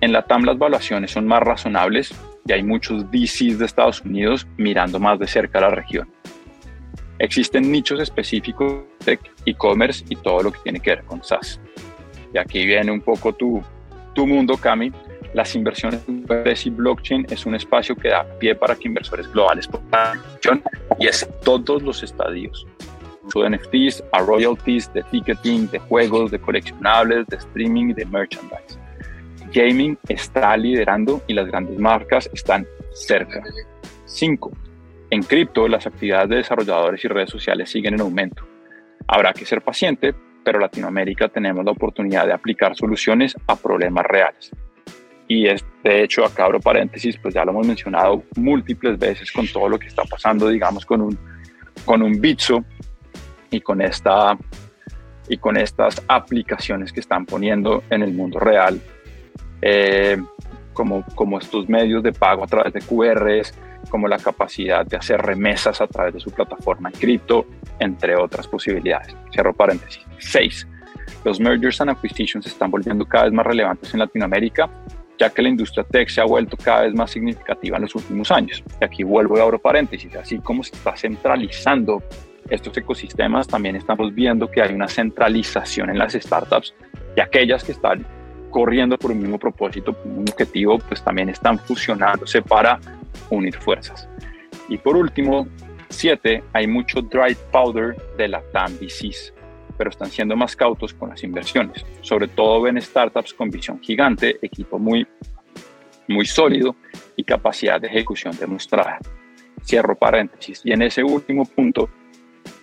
en 0.00 0.12
la 0.12 0.22
TAM 0.22 0.44
las 0.44 0.58
valuaciones 0.58 1.10
son 1.10 1.26
más 1.26 1.42
razonables 1.42 2.14
y 2.46 2.52
hay 2.52 2.62
muchos 2.62 3.04
VCs 3.10 3.58
de 3.58 3.66
Estados 3.66 4.00
Unidos 4.02 4.46
mirando 4.56 4.98
más 4.98 5.18
de 5.18 5.26
cerca 5.26 5.60
la 5.60 5.70
región. 5.70 6.10
Existen 7.20 7.70
nichos 7.70 8.00
específicos 8.00 8.82
de 9.04 9.18
e-commerce 9.44 10.04
y 10.08 10.16
todo 10.16 10.42
lo 10.42 10.52
que 10.52 10.58
tiene 10.60 10.80
que 10.80 10.90
ver 10.90 11.04
con 11.04 11.22
SaaS. 11.22 11.60
Y 12.32 12.38
aquí 12.38 12.64
viene 12.64 12.90
un 12.90 13.02
poco 13.02 13.34
tu, 13.34 13.62
tu 14.14 14.26
mundo, 14.26 14.56
Cami. 14.56 14.90
Las 15.34 15.54
inversiones 15.54 16.00
en 16.08 16.26
Web3 16.26 16.66
y 16.66 16.70
blockchain 16.70 17.26
es 17.28 17.44
un 17.44 17.54
espacio 17.54 17.94
que 17.94 18.08
da 18.08 18.24
pie 18.38 18.54
para 18.54 18.74
que 18.74 18.88
inversores 18.88 19.30
globales 19.30 19.68
puedan 19.68 20.20
y 20.98 21.06
es 21.06 21.28
todos 21.44 21.82
los 21.82 22.02
estadios. 22.02 22.66
Uso 23.22 23.42
de 23.42 23.50
NFTs, 23.50 24.02
a 24.12 24.20
royalties, 24.20 24.90
de 24.94 25.02
ticketing, 25.04 25.68
de 25.70 25.78
juegos, 25.78 26.30
de 26.30 26.40
coleccionables, 26.40 27.26
de 27.26 27.36
streaming 27.36 27.94
de 27.94 28.06
merchandise. 28.06 28.78
Gaming 29.52 29.98
está 30.08 30.56
liderando 30.56 31.22
y 31.26 31.34
las 31.34 31.48
grandes 31.48 31.78
marcas 31.78 32.30
están 32.32 32.66
cerca. 32.94 33.42
5. 34.06 34.50
En 35.10 35.24
cripto, 35.24 35.66
las 35.66 35.88
actividades 35.88 36.28
de 36.28 36.36
desarrolladores 36.36 37.04
y 37.04 37.08
redes 37.08 37.30
sociales 37.30 37.68
siguen 37.68 37.94
en 37.94 38.00
aumento. 38.00 38.46
Habrá 39.08 39.32
que 39.32 39.44
ser 39.44 39.60
paciente, 39.60 40.14
pero 40.44 40.60
Latinoamérica 40.60 41.28
tenemos 41.28 41.64
la 41.64 41.72
oportunidad 41.72 42.26
de 42.26 42.32
aplicar 42.32 42.76
soluciones 42.76 43.36
a 43.48 43.56
problemas 43.56 44.06
reales. 44.06 44.52
Y 45.26 45.48
es, 45.48 45.64
de 45.82 46.04
hecho, 46.04 46.24
acá 46.24 46.44
abro 46.44 46.60
paréntesis, 46.60 47.16
pues 47.18 47.34
ya 47.34 47.44
lo 47.44 47.50
hemos 47.50 47.66
mencionado 47.66 48.22
múltiples 48.36 48.98
veces 48.98 49.32
con 49.32 49.48
todo 49.48 49.68
lo 49.68 49.78
que 49.78 49.88
está 49.88 50.04
pasando, 50.04 50.48
digamos, 50.48 50.86
con 50.86 51.00
un, 51.00 51.18
con 51.84 52.02
un 52.02 52.20
Bitso 52.20 52.64
y 53.50 53.60
con, 53.60 53.80
esta, 53.80 54.38
y 55.28 55.38
con 55.38 55.56
estas 55.56 56.02
aplicaciones 56.06 56.92
que 56.92 57.00
están 57.00 57.26
poniendo 57.26 57.82
en 57.90 58.02
el 58.02 58.12
mundo 58.12 58.38
real, 58.38 58.80
eh, 59.62 60.16
como, 60.80 61.04
como 61.14 61.38
estos 61.38 61.68
medios 61.68 62.02
de 62.02 62.10
pago 62.10 62.42
a 62.42 62.46
través 62.46 62.72
de 62.72 62.80
QRs, 62.80 63.52
como 63.90 64.08
la 64.08 64.16
capacidad 64.16 64.86
de 64.86 64.96
hacer 64.96 65.20
remesas 65.20 65.78
a 65.82 65.86
través 65.86 66.14
de 66.14 66.20
su 66.20 66.30
plataforma 66.30 66.88
en 66.88 66.98
cripto, 66.98 67.44
entre 67.80 68.16
otras 68.16 68.48
posibilidades. 68.48 69.14
Cierro 69.30 69.52
paréntesis. 69.52 70.02
6. 70.16 70.66
Los 71.22 71.38
mergers 71.38 71.82
and 71.82 71.90
acquisitions 71.90 72.46
se 72.46 72.50
están 72.50 72.70
volviendo 72.70 73.04
cada 73.04 73.24
vez 73.24 73.34
más 73.34 73.44
relevantes 73.46 73.92
en 73.92 74.00
Latinoamérica, 74.00 74.70
ya 75.18 75.28
que 75.28 75.42
la 75.42 75.50
industria 75.50 75.84
tech 75.84 76.08
se 76.08 76.22
ha 76.22 76.24
vuelto 76.24 76.56
cada 76.56 76.84
vez 76.84 76.94
más 76.94 77.10
significativa 77.10 77.76
en 77.76 77.82
los 77.82 77.94
últimos 77.94 78.30
años. 78.30 78.64
Y 78.80 78.82
aquí 78.82 79.02
vuelvo 79.02 79.36
y 79.36 79.40
abro 79.42 79.58
paréntesis. 79.58 80.16
Así 80.16 80.38
como 80.38 80.62
se 80.62 80.74
está 80.74 80.96
centralizando 80.96 82.02
estos 82.48 82.74
ecosistemas, 82.74 83.46
también 83.46 83.76
estamos 83.76 84.14
viendo 84.14 84.50
que 84.50 84.62
hay 84.62 84.72
una 84.72 84.88
centralización 84.88 85.90
en 85.90 85.98
las 85.98 86.14
startups 86.14 86.74
y 87.14 87.20
aquellas 87.20 87.64
que 87.64 87.72
están 87.72 88.06
corriendo 88.50 88.98
por 88.98 89.12
un 89.12 89.20
mismo 89.20 89.38
propósito, 89.38 89.92
por 89.92 90.06
un 90.06 90.28
objetivo, 90.28 90.78
pues 90.78 91.02
también 91.02 91.28
están 91.28 91.58
fusionándose 91.58 92.42
para 92.42 92.78
unir 93.30 93.56
fuerzas. 93.56 94.08
Y 94.68 94.78
por 94.78 94.96
último, 94.96 95.48
siete, 95.88 96.42
hay 96.52 96.66
mucho 96.66 97.02
dry 97.02 97.36
powder 97.50 97.96
de 98.16 98.28
la 98.28 98.42
TAM 98.52 98.72
VCs, 98.78 99.32
pero 99.76 99.90
están 99.90 100.10
siendo 100.10 100.36
más 100.36 100.54
cautos 100.54 100.94
con 100.94 101.10
las 101.10 101.22
inversiones. 101.24 101.84
Sobre 102.00 102.28
todo 102.28 102.62
ven 102.62 102.80
startups 102.80 103.34
con 103.34 103.50
visión 103.50 103.80
gigante, 103.80 104.38
equipo 104.42 104.78
muy, 104.78 105.06
muy 106.08 106.26
sólido 106.26 106.76
y 107.16 107.24
capacidad 107.24 107.80
de 107.80 107.88
ejecución 107.88 108.36
demostrada. 108.38 108.98
Cierro 109.64 109.96
paréntesis. 109.96 110.62
Y 110.64 110.72
en 110.72 110.82
ese 110.82 111.02
último 111.02 111.44
punto, 111.44 111.88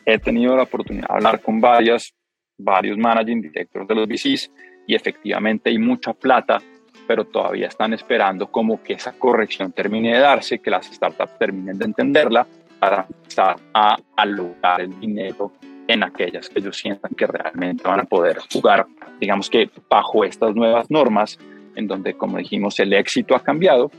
he 0.05 0.17
tenido 0.19 0.55
la 0.55 0.63
oportunidad 0.63 1.07
de 1.09 1.13
hablar 1.15 1.41
con 1.41 1.59
varias, 1.59 2.13
varios 2.57 2.97
managing 2.97 3.41
directors 3.41 3.87
de 3.87 3.95
los 3.95 4.07
VCs 4.07 4.51
y 4.87 4.95
efectivamente 4.95 5.69
hay 5.69 5.77
mucha 5.77 6.13
plata 6.13 6.59
pero 7.07 7.25
todavía 7.25 7.67
están 7.67 7.93
esperando 7.93 8.47
como 8.47 8.83
que 8.83 8.93
esa 8.93 9.13
corrección 9.13 9.71
termine 9.71 10.13
de 10.13 10.19
darse, 10.19 10.59
que 10.59 10.69
las 10.69 10.85
startups 10.87 11.39
terminen 11.39 11.77
de 11.79 11.85
entenderla 11.85 12.45
para 12.79 13.07
empezar 13.07 13.55
a 13.73 13.97
alocar 14.15 14.81
el 14.81 14.99
dinero 14.99 15.53
en 15.87 16.03
aquellas 16.03 16.49
que 16.49 16.59
ellos 16.59 16.77
sientan 16.77 17.11
que 17.15 17.25
realmente 17.25 17.83
van 17.83 18.01
a 18.01 18.03
poder 18.03 18.39
jugar, 18.51 18.85
digamos 19.21 19.49
que 19.49 19.69
bajo 19.89 20.25
estas 20.25 20.53
nuevas 20.53 20.91
normas, 20.91 21.39
en 21.75 21.87
donde, 21.87 22.15
como 22.15 22.37
dijimos, 22.37 22.77
el 22.79 22.91
éxito 22.91 23.35
ha 23.35 23.39
cambiado 23.41 23.89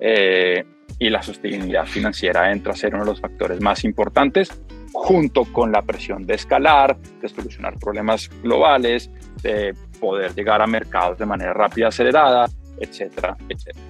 eh, 0.00 0.64
y 0.98 1.10
la 1.10 1.22
sostenibilidad 1.22 1.86
financiera 1.86 2.50
entra 2.50 2.72
a 2.72 2.76
ser 2.76 2.94
uno 2.94 3.04
de 3.04 3.10
los 3.10 3.20
factores 3.20 3.60
más 3.60 3.84
importantes, 3.84 4.60
junto 4.92 5.44
con 5.44 5.70
la 5.70 5.82
presión 5.82 6.26
de 6.26 6.34
escalar, 6.34 6.98
de 6.98 7.28
solucionar 7.28 7.78
problemas 7.78 8.28
globales, 8.42 9.10
de 9.42 9.74
poder 10.02 10.34
llegar 10.34 10.60
a 10.60 10.66
mercados 10.66 11.16
de 11.16 11.24
manera 11.24 11.54
rápida, 11.54 11.88
acelerada, 11.88 12.50
etcétera, 12.80 13.36
etcétera. 13.48 13.86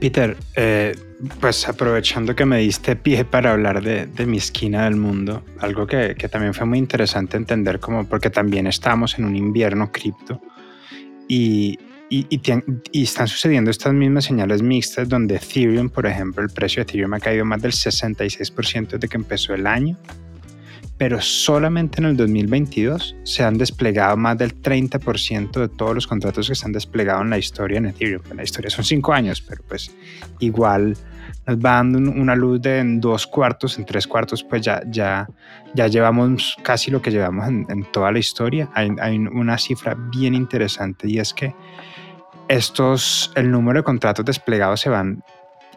Peter, 0.00 0.36
eh, 0.54 0.94
pues 1.40 1.68
aprovechando 1.68 2.36
que 2.36 2.44
me 2.44 2.58
diste 2.58 2.94
pie 2.94 3.24
para 3.24 3.52
hablar 3.52 3.82
de, 3.82 4.26
mi 4.26 4.36
esquina 4.36 4.84
del 4.84 4.96
mundo, 4.96 5.42
algo 5.58 5.86
que, 5.86 6.14
también 6.30 6.54
fue 6.54 6.66
muy 6.66 6.78
interesante 6.78 7.36
entender, 7.36 7.80
como 7.80 8.06
porque 8.06 8.30
también 8.30 8.68
estamos 8.68 9.18
en 9.18 9.24
un 9.24 9.34
invierno 9.34 9.90
cripto 9.90 10.40
y, 11.26 11.78
y, 12.08 13.02
están 13.02 13.26
sucediendo 13.26 13.70
estas 13.70 13.94
mismas 13.94 14.24
señales 14.24 14.62
mixtas 14.62 15.08
donde 15.08 15.36
Ethereum, 15.36 15.88
por 15.88 16.06
ejemplo, 16.06 16.44
el 16.44 16.50
precio 16.50 16.84
de 16.84 16.90
Ethereum 16.90 17.14
ha 17.14 17.20
caído 17.20 17.44
más 17.44 17.60
del 17.62 17.72
66% 17.72 18.90
desde 18.90 19.08
que 19.08 19.16
empezó 19.16 19.54
el 19.54 19.66
año 19.66 19.96
pero 20.98 21.20
solamente 21.20 22.00
en 22.00 22.06
el 22.06 22.16
2022 22.16 23.16
se 23.22 23.44
han 23.44 23.58
desplegado 23.58 24.16
más 24.16 24.38
del 24.38 24.60
30% 24.60 25.52
de 25.52 25.68
todos 25.68 25.94
los 25.94 26.06
contratos 26.06 26.48
que 26.48 26.54
se 26.54 26.64
han 26.64 26.72
desplegado 26.72 27.20
en 27.22 27.30
la 27.30 27.38
historia 27.38 27.78
en 27.78 27.86
Ethereum. 27.86 28.22
En 28.30 28.38
la 28.38 28.44
historia 28.44 28.70
son 28.70 28.84
cinco 28.84 29.12
años, 29.12 29.42
pero 29.42 29.62
pues 29.68 29.94
igual 30.40 30.96
nos 31.46 31.56
va 31.58 31.74
dando 31.74 31.98
una 31.98 32.34
luz 32.34 32.62
de 32.62 32.78
en 32.78 33.00
dos 33.00 33.26
cuartos, 33.26 33.78
en 33.78 33.84
tres 33.84 34.06
cuartos, 34.06 34.42
pues 34.42 34.62
ya, 34.62 34.82
ya, 34.88 35.28
ya 35.74 35.86
llevamos 35.86 36.56
casi 36.62 36.90
lo 36.90 37.02
que 37.02 37.10
llevamos 37.10 37.46
en, 37.46 37.84
toda 37.92 38.10
la 38.10 38.18
historia. 38.18 38.70
Hay, 38.74 38.90
hay 39.00 39.18
una 39.18 39.58
cifra 39.58 39.94
bien 39.94 40.34
interesante 40.34 41.08
y 41.08 41.18
es 41.18 41.34
que 41.34 41.54
estos, 42.48 43.32
el 43.34 43.50
número 43.50 43.80
de 43.80 43.84
contratos 43.84 44.24
desplegados 44.24 44.80
se 44.80 44.88
van 44.88 45.22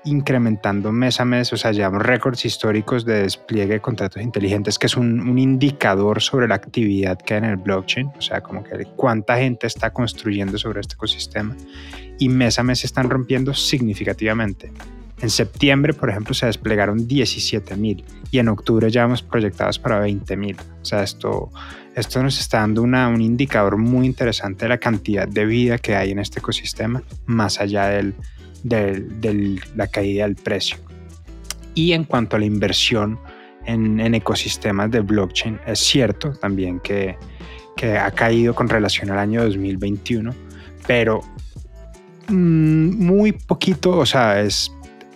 incrementando 0.05 0.91
mes 0.91 1.19
a 1.19 1.25
mes, 1.25 1.51
o 1.53 1.57
sea, 1.57 1.71
llevamos 1.71 2.01
récords 2.03 2.45
históricos 2.45 3.05
de 3.05 3.23
despliegue 3.23 3.73
de 3.73 3.81
contratos 3.81 4.21
inteligentes, 4.21 4.79
que 4.79 4.87
es 4.87 4.97
un, 4.97 5.19
un, 5.19 5.37
indicador 5.37 6.21
sobre 6.21 6.47
la 6.47 6.55
actividad 6.55 7.17
que 7.17 7.35
hay 7.35 7.39
en 7.39 7.45
el 7.45 7.57
blockchain, 7.57 8.11
o 8.17 8.21
sea, 8.21 8.41
como 8.41 8.63
que 8.63 8.85
cuánta 8.95 9.37
gente 9.37 9.67
está 9.67 9.91
construyendo 9.91 10.57
sobre 10.57 10.81
este 10.81 10.95
ecosistema, 10.95 11.55
y 12.17 12.29
mes 12.29 12.59
a 12.59 12.63
mes 12.63 12.79
se 12.79 12.87
están 12.87 13.09
rompiendo 13.09 13.53
significativamente. 13.53 14.71
En 15.21 15.29
septiembre, 15.29 15.93
por 15.93 16.09
ejemplo, 16.09 16.33
se 16.33 16.45
desplegaron 16.45 17.07
17.000 17.07 18.03
y 18.31 18.39
en 18.39 18.47
octubre 18.47 18.89
ya 18.89 19.03
hemos 19.03 19.21
proyectados 19.21 19.77
para 19.77 20.05
20.000. 20.05 20.55
O 20.81 20.85
sea, 20.85 21.03
esto, 21.03 21.51
esto 21.95 22.23
nos 22.23 22.39
está 22.39 22.59
dando 22.59 22.83
una, 22.83 23.09
un 23.09 23.21
indicador 23.21 23.77
muy 23.77 24.05
interesante 24.05 24.65
de 24.65 24.69
la 24.69 24.77
cantidad 24.77 25.27
de 25.27 25.45
vida 25.45 25.77
que 25.77 25.95
hay 25.95 26.11
en 26.11 26.19
este 26.19 26.39
ecosistema, 26.39 27.03
más 27.25 27.59
allá 27.59 27.87
del, 27.87 28.13
de, 28.63 29.59
la 29.75 29.87
caída 29.87 30.25
del 30.25 30.35
precio. 30.35 30.77
Y 31.75 31.93
en 31.93 32.03
cuanto 32.03 32.35
a 32.35 32.39
la 32.39 32.45
inversión 32.45 33.19
en, 33.65 33.99
ecosistemas 34.13 34.91
de 34.91 35.01
blockchain, 35.01 35.59
es 35.65 35.79
cierto 35.79 36.33
también 36.33 36.79
que, 36.79 37.17
ha 37.97 38.11
caído 38.11 38.53
con 38.53 38.67
relación 38.67 39.09
al 39.09 39.19
año 39.19 39.41
2021, 39.45 40.33
pero 40.85 41.21
mm, 42.27 43.05
muy 43.05 43.31
poquito, 43.31 43.97
o 43.97 44.05
sea, 44.05 44.41
es 44.41 44.69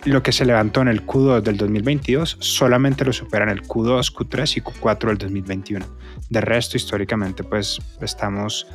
lo 0.04 0.22
que 0.22 0.32
se 0.32 0.44
levantó 0.44 0.82
en 0.82 0.88
el 0.88 1.04
Q2 1.04 1.42
del 1.42 1.56
2022 1.56 2.36
solamente 2.40 3.04
lo 3.04 3.12
superan 3.12 3.48
el 3.48 3.62
Q2, 3.62 4.12
Q3 4.14 4.58
y 4.58 4.60
Q4 4.60 5.08
del 5.08 5.18
2021. 5.18 5.86
De 6.28 6.40
resto, 6.40 6.76
históricamente, 6.76 7.42
pues 7.42 7.80
estamos 8.00 8.66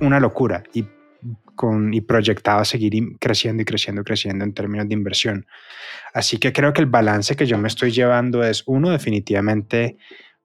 una 0.00 0.20
locura 0.20 0.62
y 0.72 0.84
con, 1.54 1.94
y 1.94 2.00
proyectaba 2.00 2.64
seguir 2.64 3.16
creciendo 3.20 3.62
y 3.62 3.64
creciendo 3.64 4.02
y 4.02 4.04
creciendo 4.04 4.44
en 4.44 4.52
términos 4.52 4.88
de 4.88 4.94
inversión. 4.94 5.46
Así 6.12 6.38
que 6.38 6.52
creo 6.52 6.72
que 6.72 6.80
el 6.80 6.86
balance 6.86 7.36
que 7.36 7.46
yo 7.46 7.58
me 7.58 7.68
estoy 7.68 7.90
llevando 7.90 8.42
es, 8.42 8.62
uno, 8.66 8.90
definitivamente, 8.90 9.96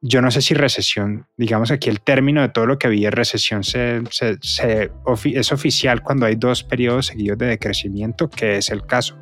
yo 0.01 0.21
no 0.21 0.31
sé 0.31 0.41
si 0.41 0.53
recesión, 0.53 1.27
digamos 1.35 1.71
aquí 1.71 1.89
el 1.89 2.01
término 2.01 2.41
de 2.41 2.49
todo 2.49 2.65
lo 2.65 2.77
que 2.79 2.87
había 2.87 3.11
recesión 3.11 3.63
se, 3.63 4.01
se, 4.11 4.91
es 5.25 5.51
oficial 5.51 6.01
cuando 6.01 6.25
hay 6.25 6.35
dos 6.35 6.63
periodos 6.63 7.07
seguidos 7.07 7.37
de 7.37 7.47
decrecimiento, 7.47 8.29
que 8.29 8.57
es 8.57 8.69
el 8.69 8.85
caso, 8.85 9.17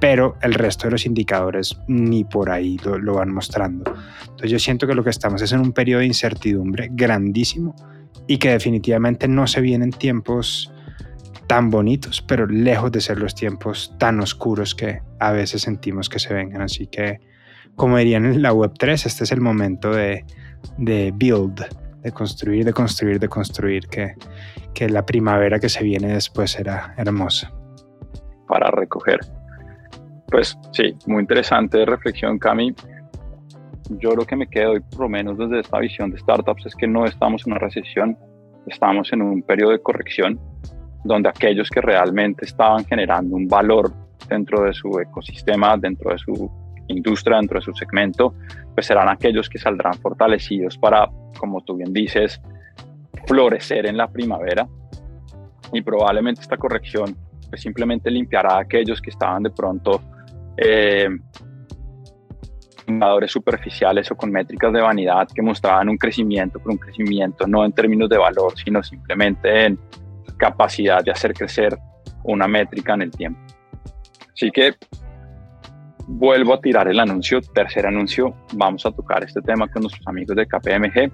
pero 0.00 0.36
el 0.42 0.54
resto 0.54 0.86
de 0.86 0.92
los 0.92 1.06
indicadores 1.06 1.76
ni 1.86 2.24
por 2.24 2.50
ahí 2.50 2.78
lo, 2.84 2.98
lo 2.98 3.14
van 3.14 3.32
mostrando. 3.32 3.94
Entonces 4.20 4.50
yo 4.50 4.58
siento 4.58 4.86
que 4.86 4.94
lo 4.94 5.04
que 5.04 5.10
estamos 5.10 5.42
es 5.42 5.52
en 5.52 5.60
un 5.60 5.72
periodo 5.72 6.00
de 6.00 6.06
incertidumbre 6.06 6.88
grandísimo 6.90 7.74
y 8.26 8.38
que 8.38 8.50
definitivamente 8.50 9.28
no 9.28 9.46
se 9.46 9.60
vienen 9.60 9.90
tiempos 9.90 10.72
tan 11.46 11.70
bonitos, 11.70 12.22
pero 12.22 12.46
lejos 12.46 12.92
de 12.92 13.00
ser 13.00 13.18
los 13.18 13.34
tiempos 13.34 13.94
tan 13.98 14.20
oscuros 14.20 14.74
que 14.74 15.00
a 15.18 15.32
veces 15.32 15.62
sentimos 15.62 16.08
que 16.08 16.18
se 16.18 16.34
vengan. 16.34 16.62
Así 16.62 16.86
que, 16.86 17.20
como 17.74 17.98
dirían 17.98 18.26
en 18.26 18.42
la 18.42 18.52
Web3, 18.52 19.06
este 19.06 19.24
es 19.24 19.32
el 19.32 19.40
momento 19.40 19.92
de, 19.92 20.24
de 20.78 21.12
build, 21.14 21.64
de 22.02 22.12
construir, 22.12 22.64
de 22.64 22.72
construir, 22.72 23.18
de 23.18 23.28
construir, 23.28 23.86
que, 23.88 24.14
que 24.74 24.88
la 24.88 25.04
primavera 25.04 25.58
que 25.58 25.68
se 25.68 25.84
viene 25.84 26.08
después 26.08 26.52
será 26.52 26.94
hermosa. 26.96 27.52
Para 28.48 28.70
recoger. 28.70 29.20
Pues 30.28 30.58
sí, 30.72 30.94
muy 31.06 31.20
interesante 31.20 31.84
reflexión, 31.84 32.38
Cami. 32.38 32.74
Yo 34.00 34.16
lo 34.16 34.24
que 34.24 34.34
me 34.34 34.48
quedo, 34.48 34.74
por 34.90 35.02
lo 35.02 35.08
menos 35.08 35.38
desde 35.38 35.60
esta 35.60 35.78
visión 35.78 36.10
de 36.10 36.18
startups, 36.18 36.66
es 36.66 36.74
que 36.74 36.88
no 36.88 37.04
estamos 37.04 37.46
en 37.46 37.52
una 37.52 37.60
recesión, 37.60 38.18
estamos 38.66 39.12
en 39.12 39.22
un 39.22 39.42
periodo 39.42 39.70
de 39.70 39.80
corrección 39.80 40.40
donde 41.06 41.28
aquellos 41.28 41.68
que 41.70 41.80
realmente 41.80 42.44
estaban 42.44 42.84
generando 42.84 43.36
un 43.36 43.46
valor 43.46 43.92
dentro 44.28 44.64
de 44.64 44.74
su 44.74 44.98
ecosistema, 44.98 45.76
dentro 45.76 46.10
de 46.10 46.18
su 46.18 46.50
industria, 46.88 47.38
dentro 47.38 47.58
de 47.58 47.64
su 47.64 47.72
segmento, 47.74 48.34
pues 48.74 48.86
serán 48.86 49.08
aquellos 49.08 49.48
que 49.48 49.58
saldrán 49.58 49.94
fortalecidos 49.94 50.78
para, 50.78 51.08
como 51.38 51.62
tú 51.62 51.76
bien 51.76 51.92
dices, 51.92 52.40
florecer 53.26 53.86
en 53.86 53.96
la 53.96 54.08
primavera. 54.08 54.66
Y 55.72 55.82
probablemente 55.82 56.40
esta 56.40 56.56
corrección 56.56 57.16
pues 57.48 57.60
simplemente 57.60 58.10
limpiará 58.10 58.54
a 58.54 58.60
aquellos 58.60 59.00
que 59.00 59.10
estaban 59.10 59.42
de 59.42 59.50
pronto 59.50 60.00
eh, 60.56 61.08
superficiales 63.26 64.10
o 64.10 64.16
con 64.16 64.30
métricas 64.30 64.72
de 64.72 64.80
vanidad 64.80 65.28
que 65.34 65.42
mostraban 65.42 65.88
un 65.88 65.96
crecimiento, 65.96 66.58
pero 66.58 66.72
un 66.72 66.78
crecimiento 66.78 67.46
no 67.46 67.64
en 67.64 67.72
términos 67.72 68.08
de 68.08 68.18
valor, 68.18 68.52
sino 68.56 68.82
simplemente 68.82 69.66
en 69.66 69.78
capacidad 70.36 71.02
de 71.04 71.10
hacer 71.10 71.32
crecer 71.34 71.76
una 72.24 72.46
métrica 72.46 72.94
en 72.94 73.02
el 73.02 73.10
tiempo. 73.10 73.40
Así 74.32 74.50
que 74.50 74.74
vuelvo 76.06 76.54
a 76.54 76.60
tirar 76.60 76.88
el 76.88 77.00
anuncio, 77.00 77.40
tercer 77.40 77.86
anuncio, 77.86 78.34
vamos 78.54 78.84
a 78.86 78.90
tocar 78.90 79.24
este 79.24 79.40
tema 79.40 79.68
con 79.68 79.82
nuestros 79.82 80.06
amigos 80.06 80.36
de 80.36 80.46
KPMG, 80.46 81.10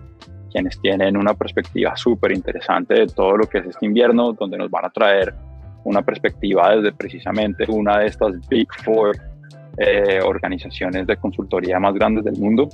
quienes 0.50 0.80
tienen 0.80 1.16
una 1.16 1.34
perspectiva 1.34 1.96
súper 1.96 2.32
interesante 2.32 2.94
de 2.94 3.06
todo 3.06 3.36
lo 3.36 3.46
que 3.46 3.58
es 3.58 3.66
este 3.66 3.86
invierno, 3.86 4.32
donde 4.32 4.58
nos 4.58 4.70
van 4.70 4.84
a 4.84 4.90
traer 4.90 5.34
una 5.84 6.02
perspectiva 6.02 6.76
desde 6.76 6.92
precisamente 6.92 7.64
una 7.68 7.98
de 7.98 8.06
estas 8.06 8.32
Big 8.48 8.68
Four 8.84 9.16
eh, 9.78 10.20
organizaciones 10.22 11.06
de 11.06 11.16
consultoría 11.16 11.80
más 11.80 11.94
grandes 11.94 12.24
del 12.24 12.38
mundo. 12.38 12.68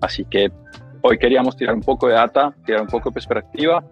Así 0.00 0.24
que 0.26 0.50
hoy 1.00 1.18
queríamos 1.18 1.56
tirar 1.56 1.74
un 1.74 1.80
poco 1.80 2.08
de 2.08 2.14
data, 2.14 2.54
tirar 2.64 2.82
un 2.82 2.88
poco 2.88 3.08
de 3.08 3.14
perspectiva 3.14 3.82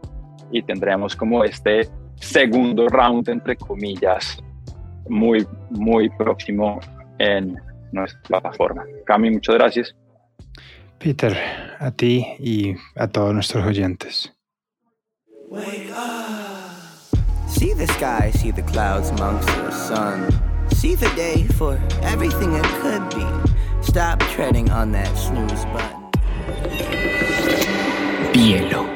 y 0.51 0.63
tendremos 0.63 1.17
como 1.17 1.45
este 1.45 1.89
segundo 2.17 2.89
round, 2.89 3.29
entre 3.29 3.57
comillas, 3.57 4.39
muy, 5.09 5.47
muy 5.71 6.09
próximo 6.11 6.81
en 7.19 7.59
nuestra 7.93 8.21
plataforma. 8.23 8.85
Cami, 9.07 9.31
muchas 9.31 9.55
gracias. 9.57 9.95
Peter, 10.99 11.37
a 11.79 11.91
ti 11.91 12.27
y 12.39 12.75
a 12.97 13.09
todos 13.09 13.35
nuestros 13.35 13.67
oyentes. 13.67 14.33
See 17.49 17.73
the 17.73 17.87
sky, 17.87 18.31
see 18.33 18.51
the 18.51 18.63
clouds 18.63 19.11
amongst 19.11 19.47
the 19.47 19.71
sun. 19.71 20.29
See 20.71 20.97
the 20.97 21.11
day 21.15 21.45
for 21.57 21.79
everything 22.03 22.55
it 22.55 22.65
could 22.81 23.09
be. 23.15 23.25
Stop 23.83 24.19
treading 24.21 24.71
on 24.71 24.93
that 24.93 25.17
snooze 25.17 25.65
button. 25.67 26.11
Bielo. 28.33 28.94